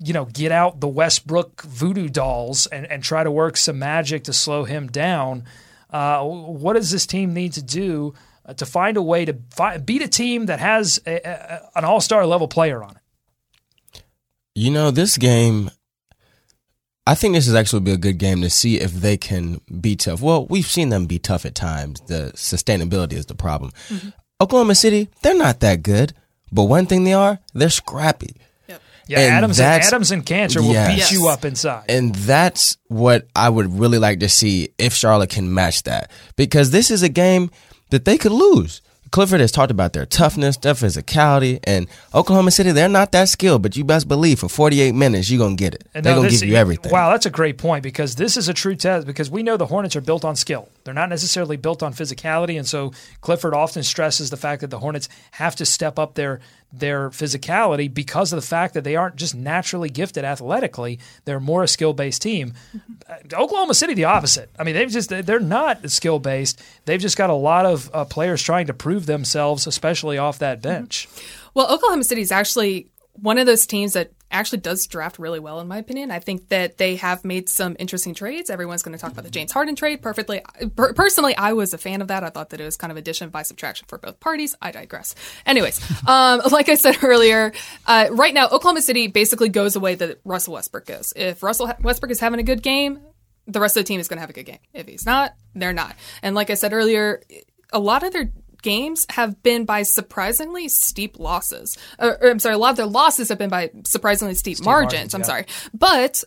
[0.00, 4.24] you know, get out the Westbrook voodoo dolls and, and try to work some magic
[4.24, 5.44] to slow him down.
[5.90, 8.14] Uh, what does this team need to do
[8.44, 9.32] uh, to find a way to
[9.84, 14.02] beat a team that has a, a, an all star level player on it?
[14.54, 15.70] You know, this game,
[17.06, 19.96] I think this is actually be a good game to see if they can be
[19.96, 20.20] tough.
[20.20, 22.00] Well, we've seen them be tough at times.
[22.02, 23.72] The sustainability is the problem.
[24.40, 26.12] Oklahoma City, they're not that good,
[26.52, 28.36] but one thing they are, they're scrappy.
[29.08, 31.10] Yeah, And Adams and Adams and Kanter will Yes.
[31.10, 31.84] beat you up inside.
[31.88, 36.10] And that's what I would really like to see if Charlotte can match that.
[36.36, 37.50] Because this is a game
[37.90, 38.82] that they could lose.
[39.10, 43.62] Clifford has talked about their toughness, their physicality, and Oklahoma City, they're not that skilled,
[43.62, 45.84] but you best believe for 48 minutes, you're going to get it.
[45.94, 46.92] And They're no, going to give you everything.
[46.92, 49.64] Wow, that's a great point because this is a true test because we know the
[49.64, 50.68] Hornets are built on skill.
[50.84, 52.92] They're not necessarily built on physicality, and so
[53.22, 56.40] Clifford often stresses the fact that the Hornets have to step up their
[56.72, 60.98] their physicality because of the fact that they aren't just naturally gifted athletically.
[61.24, 62.54] They're more a skill based team.
[63.08, 64.50] Uh, Oklahoma City, the opposite.
[64.58, 66.60] I mean, they've just they're not skill based.
[66.84, 70.60] They've just got a lot of uh, players trying to prove themselves, especially off that
[70.60, 71.08] bench.
[71.54, 72.88] Well, Oklahoma City is actually
[73.20, 76.10] one of those teams that actually does draft really well, in my opinion.
[76.10, 78.50] I think that they have made some interesting trades.
[78.50, 80.02] Everyone's going to talk about the James Harden trade.
[80.02, 80.42] Perfectly.
[80.76, 82.22] Per- personally, I was a fan of that.
[82.22, 84.54] I thought that it was kind of addition by subtraction for both parties.
[84.60, 85.14] I digress.
[85.46, 87.52] Anyways, um, like I said earlier,
[87.86, 91.12] uh, right now, Oklahoma City basically goes the way that Russell Westbrook goes.
[91.16, 93.00] If Russell Westbrook is having a good game,
[93.46, 94.58] the rest of the team is going to have a good game.
[94.74, 95.96] If he's not, they're not.
[96.22, 97.22] And like I said earlier,
[97.72, 98.30] a lot of their
[98.62, 101.76] games have been by surprisingly steep losses.
[101.98, 104.92] Or, or, I'm sorry, a lot of their losses have been by surprisingly steep, margins.
[104.92, 105.26] margins, I'm yeah.
[105.26, 106.24] sorry, but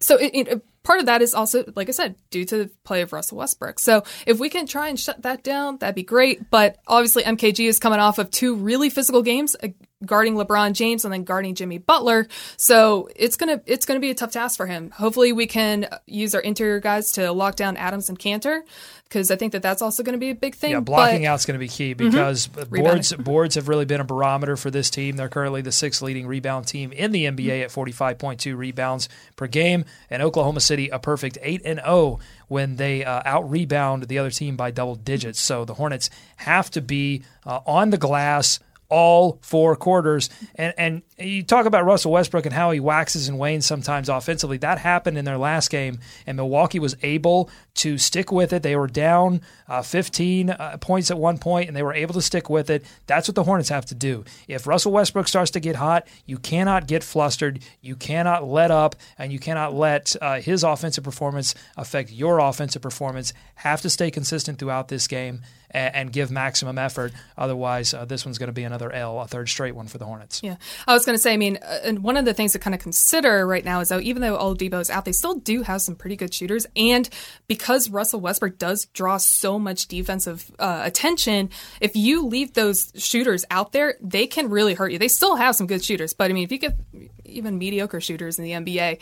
[0.00, 3.02] so it, it, part of that is also, like I said, due to the play
[3.02, 3.78] of Russell Westbrook.
[3.80, 6.48] So if we can try and shut that down, that'd be great.
[6.50, 9.68] But obviously, MKG is coming off of two really physical games uh,
[10.04, 12.26] guarding LeBron James and then guarding Jimmy Butler.
[12.56, 14.90] So it's gonna it's gonna be a tough task for him.
[14.90, 18.60] Hopefully, we can use our interior guys to lock down Adams and Kanter
[19.04, 20.72] because I think that that's also going to be a big thing.
[20.72, 22.82] Yeah, blocking but, out's going to be key because Mhm.
[22.82, 25.14] boards boards have really been a barometer for this team.
[25.16, 29.84] They're currently the sixth leading rebound team in the NBA at 45.2 rebounds per game,
[30.10, 32.18] and Oklahoma City a perfect 8 and 0
[32.48, 35.40] when they uh, out rebound the other team by double digits.
[35.40, 40.30] So the Hornets have to be uh, on the glass all four quarters.
[40.54, 44.58] And and you talk about Russell Westbrook and how he waxes and wanes sometimes offensively.
[44.58, 48.62] That happened in their last game, and Milwaukee was able to stick with it.
[48.62, 52.22] They were down uh, 15 uh, points at one point, and they were able to
[52.22, 52.84] stick with it.
[53.06, 54.24] That's what the Hornets have to do.
[54.48, 57.60] If Russell Westbrook starts to get hot, you cannot get flustered.
[57.80, 62.82] You cannot let up, and you cannot let uh, his offensive performance affect your offensive
[62.82, 63.32] performance.
[63.56, 67.12] Have to stay consistent throughout this game and, and give maximum effort.
[67.36, 70.04] Otherwise, uh, this one's going to be another L, a third straight one for the
[70.04, 70.42] Hornets.
[70.42, 70.56] Yeah,
[70.86, 71.32] I was going to say.
[71.32, 73.88] I mean, uh, and one of the things to kind of consider right now is
[73.88, 77.08] that even though Oladipo is out, they still do have some pretty good shooters, and
[77.46, 81.50] because Russell Westbrook does draw so much defensive uh, attention,
[81.80, 84.98] if you leave those shooters out there, they can really hurt you.
[84.98, 86.76] They still have some good shooters, but I mean, if you get
[87.24, 88.98] even mediocre shooters in the NBA,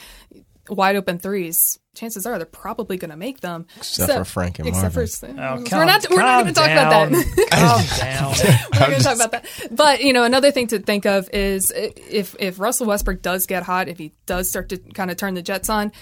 [0.69, 3.67] wide open threes, chances are they're probably going to make them.
[3.77, 5.09] Except for Frank and except Marvin.
[5.09, 7.49] for Oh, we're calm- not we're not going to talk about that.
[7.51, 8.35] Calm down.
[8.73, 9.47] we're going to talk about that.
[9.71, 13.63] But you know, another thing to think of is if if Russell Westbrook does get
[13.63, 15.93] hot, if he does start to kind of turn the Jets on,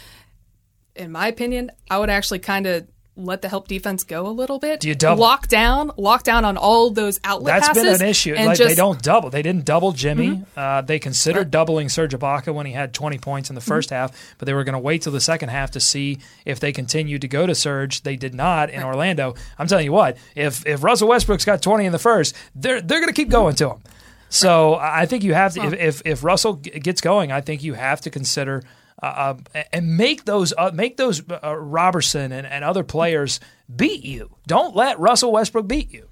[0.94, 4.58] in my opinion, I would actually kind of let the help defense go a little
[4.58, 4.80] bit.
[4.80, 5.20] Do you double?
[5.20, 7.82] lock down, lock down on all those outlet That's passes?
[7.84, 8.34] That's been an issue.
[8.34, 9.28] and Like just, they don't double.
[9.28, 10.28] They didn't double Jimmy.
[10.30, 10.44] Mhm.
[10.56, 13.94] Uh, they considered doubling Serge Ibaka when he had 20 points in the 1st Mm-hmm.
[13.94, 16.72] half, but they were going to wait till the second half to see if they
[16.72, 18.02] continued to go to Serge.
[18.02, 19.34] They did not in Orlando.
[19.58, 23.00] I'm telling you what, if if Russell Westbrook's got 20 in the first, they're they're
[23.00, 23.82] going to keep going to him.
[24.30, 25.62] So I think you have to.
[25.66, 28.62] If if, if Russell g- gets going, I think you have to consider.
[29.02, 33.40] Uh, uh, and make those uh, make those uh, Roberson and, and other players
[33.74, 34.30] beat you.
[34.46, 36.08] Don't let Russell Westbrook beat you.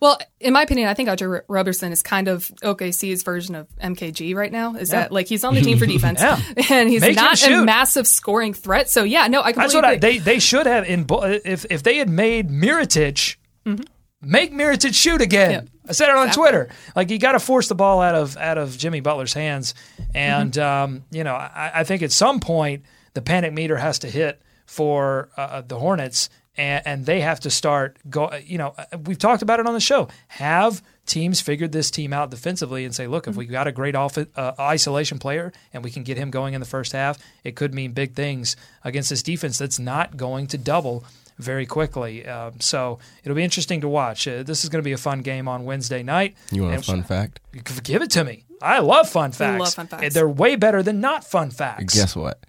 [0.00, 4.36] Well, in my opinion, I think Andre Roberson is kind of OKC's version of MKG
[4.36, 4.76] right now.
[4.76, 5.00] Is Yeah.
[5.00, 6.40] that like he's on the team for defense, Yeah.
[6.70, 8.88] and he's Make not a massive scoring threat.
[8.88, 11.04] So yeah, no, I completely That's what I, they they should have in
[11.44, 13.36] if if they had made Mirotic
[14.22, 15.70] make Mirotic shoot again.
[15.88, 16.42] I said it on Exactly.
[16.42, 16.68] Twitter.
[16.94, 19.74] Like you got to force the ball out of out of Jimmy Butler's hands,
[20.14, 24.10] and um, you know I, I think at some point the panic meter has to
[24.10, 26.28] hit for uh, the Hornets.
[26.56, 28.34] And, and they have to start go.
[28.44, 30.08] You know, uh, we've talked about it on the show.
[30.28, 33.94] Have teams figured this team out defensively and say, look, if we got a great
[33.94, 37.54] off, uh, isolation player and we can get him going in the first half, it
[37.54, 41.04] could mean big things against this defense that's not going to double
[41.40, 42.26] very quickly.
[42.26, 44.26] Um, so it'll be interesting to watch.
[44.28, 46.36] Uh, this is going to be a fun game on Wednesday night.
[46.52, 47.40] You want a And- fun fact?
[47.82, 48.44] Give it to me.
[48.62, 49.54] I love fun facts.
[49.54, 50.14] I love fun facts.
[50.14, 51.94] They're way better than not fun facts.
[51.94, 52.44] Guess what?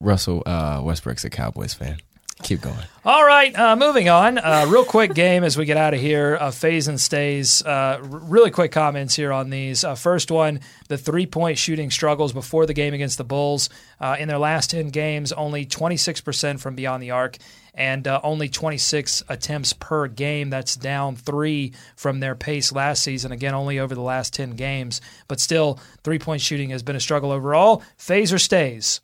[0.00, 1.98] Russell uh, Westbrook's a Cowboys fan.
[2.42, 2.78] Keep going.
[3.04, 4.38] All right, uh, moving on.
[4.38, 6.38] Uh, real quick game as we get out of here.
[6.40, 7.62] Uh, phase and stays.
[7.64, 9.82] Uh, r- really quick comments here on these.
[9.82, 13.68] Uh, first one: the three-point shooting struggles before the game against the Bulls.
[14.00, 17.38] Uh, in their last ten games, only 26% from beyond the arc,
[17.74, 20.48] and uh, only 26 attempts per game.
[20.48, 23.32] That's down three from their pace last season.
[23.32, 27.32] Again, only over the last 10 games, but still, three-point shooting has been a struggle
[27.32, 27.82] overall.
[27.96, 29.00] Phase or stays?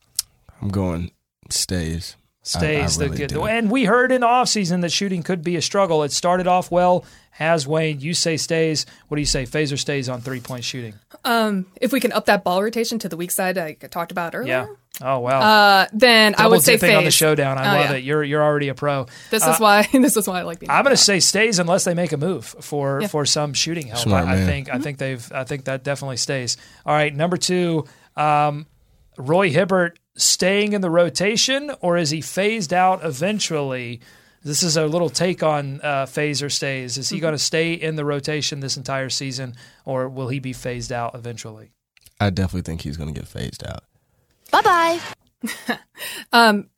[0.62, 1.10] I'm going
[1.50, 2.16] stays.
[2.44, 3.28] I- I stays really the good.
[3.30, 3.44] do.
[3.44, 6.02] And we heard in the offseason that shooting could be a struggle.
[6.02, 8.02] It started off well, has waned.
[8.02, 8.84] You say stays.
[9.08, 9.44] What do you say?
[9.44, 10.94] Phaser stays on three point shooting.
[11.24, 14.12] um, if we can up that ball rotation to the weak side, like I talked
[14.12, 14.48] about earlier.
[14.52, 14.66] Yeah.
[15.02, 15.40] Oh wow.
[15.40, 17.14] Uh, then I would say dipping on the phase.
[17.14, 17.58] showdown.
[17.58, 17.96] I Oh, love yeah.
[17.96, 18.04] it.
[18.04, 19.06] You're you're already a pro.
[19.30, 19.88] This Uh, is why.
[19.92, 20.70] This is why I like being.
[20.70, 23.08] I'm going to say stays unless they make a move for Yeah.
[23.08, 24.02] for some shooting help.
[24.02, 24.46] Smart I, I man.
[24.46, 26.56] think I think they've I think that definitely stays.
[26.86, 27.86] All right, number two,
[28.16, 28.66] um,
[29.18, 34.00] Roy Hibbert staying in the rotation or is he phased out eventually?
[34.42, 36.98] This is a little take on uh, phaser stays.
[36.98, 39.54] Is he going to stay in the rotation this entire season,
[39.86, 41.70] or will he be phased out eventually?
[42.20, 43.84] I definitely think he's going to get phased out.
[44.50, 45.78] Bye bye.
[46.32, 46.68] Um,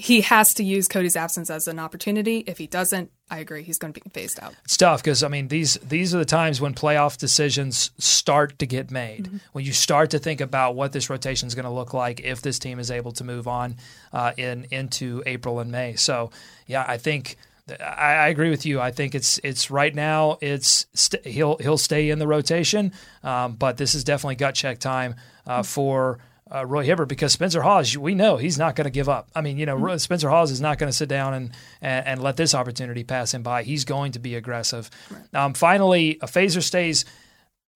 [0.00, 2.42] he has to use Cody's absence as an opportunity.
[2.46, 4.54] If he doesn't, I agree, he's going to be phased out.
[4.64, 8.66] It's tough because I mean these these are the times when playoff decisions start to
[8.66, 9.28] get made.
[9.52, 12.40] When you start to think about what this rotation is going to look like if
[12.40, 13.76] this team is able to move on
[14.12, 15.96] uh, in into April and May.
[15.96, 16.30] So
[16.66, 17.36] yeah, I think
[17.68, 18.80] I, I agree with you.
[18.80, 22.92] I think it's it's right now it's st- he'll he'll stay in the rotation,
[23.22, 26.20] um, but this is definitely gut check time uh, for.
[26.52, 29.30] Uh, Roy Hibbert because Spencer Hawes, we know he's not going to give up.
[29.36, 32.06] I mean, you know, Ro- Spencer Hawes is not going to sit down and, and
[32.06, 33.62] and let this opportunity pass him by.
[33.62, 34.90] He's going to be aggressive.
[35.32, 37.04] Um, finally, a phaser stays.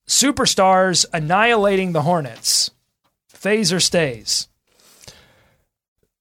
[0.08, 2.70] superstars annihilating the Hornets.
[3.32, 4.48] Phaser stays.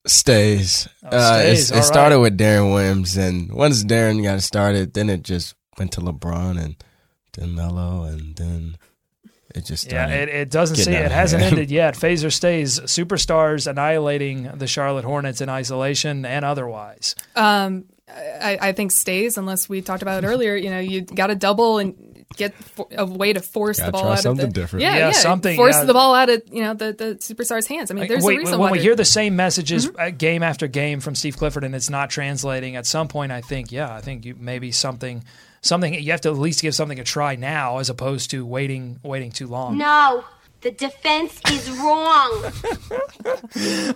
[0.06, 0.90] Stays.
[1.04, 2.22] Oh, uh, stays, it's- all it started right.
[2.22, 6.76] with Deron Williams, and once Deron got started, then it just went to LeBron and
[7.34, 8.78] then Melo, and then
[9.56, 11.54] it just Yeah, it, it doesn't getting see it hasn't hand.
[11.58, 11.96] ended yet.
[11.96, 12.80] Phaser stays.
[12.80, 17.16] Superstars annihilating the Charlotte Hornets in isolation and otherwise.
[17.36, 20.56] Um, I, I think stays unless we talked about it earlier.
[20.56, 23.92] You know, you got to double and get fo- a way to force Gotta the
[23.94, 24.82] ball try out something of the different.
[24.84, 25.86] Yeah, Yeah, yeah, something, Force yeah.
[25.86, 27.92] the ball out of you know the the superstars' hands.
[27.92, 30.00] I mean, there's Wait, a reason when why we hear the same messages Mm-hmm.
[30.00, 33.42] uh, game after game from Steve Clifford and it's not translating, at some point I
[33.42, 35.24] think, yeah, I think you maybe something
[35.64, 39.00] something you have to at least give something a try now as opposed to waiting
[39.02, 39.78] waiting too long.
[39.80, 40.24] No,
[40.62, 42.52] the defense is wrong.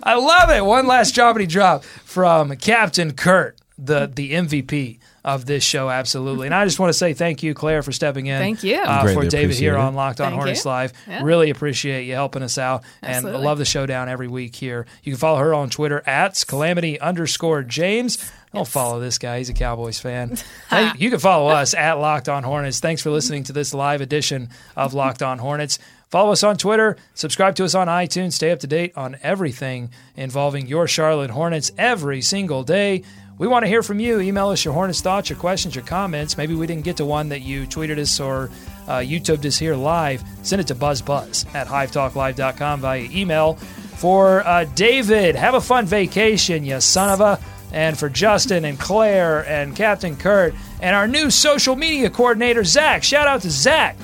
[0.02, 0.64] I love it.
[0.64, 6.46] One last droppity drop from Captain Kurt, the the MVP of this show, absolutely.
[6.46, 8.38] And I just want to say thank you, Claire, for stepping in.
[8.38, 8.76] Thank you.
[8.76, 9.78] uh, for David here it.
[9.78, 10.70] on Locked On Thank Hornets you.
[10.70, 10.92] Live.
[11.06, 11.22] Yeah.
[11.22, 13.42] Really appreciate you helping us out, and Absolutely.
[13.42, 14.86] I love the showdown every week here.
[15.02, 18.30] You can follow her on Twitter at calamity underscore James.
[18.52, 20.36] Don't follow this guy; he's a Cowboys fan.
[20.70, 22.80] Hey, you can follow us at Locked On Hornets.
[22.80, 25.78] Thanks for listening to this live edition of Locked On Hornets.
[26.10, 29.90] Follow us on Twitter, subscribe to us on iTunes, stay up to date on everything
[30.16, 33.02] involving your Charlotte Hornets every single day.
[33.38, 34.20] We want to hear from you.
[34.20, 36.36] Email us your Hornets thoughts, your questions, your comments.
[36.36, 38.50] Maybe we didn't get to one that you tweeted us or
[38.88, 40.22] uh, YouTubed us here live.
[40.42, 43.54] Send it to buzzbuzz at hivetalklive.com via email.
[43.54, 47.38] For uh, David, have a fun vacation, you son of a.
[47.72, 53.02] And for Justin and Claire and Captain Kurt and our new social media coordinator, Zach.
[53.02, 53.96] Shout out to Zach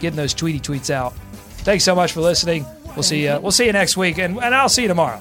[0.00, 1.14] getting those tweety tweets out.
[1.58, 2.64] Thanks so much for listening.
[2.94, 3.38] We'll see you.
[3.40, 5.20] We'll see you next week, and, and I'll see you tomorrow.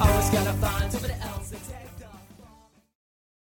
[0.00, 0.91] Always gotta find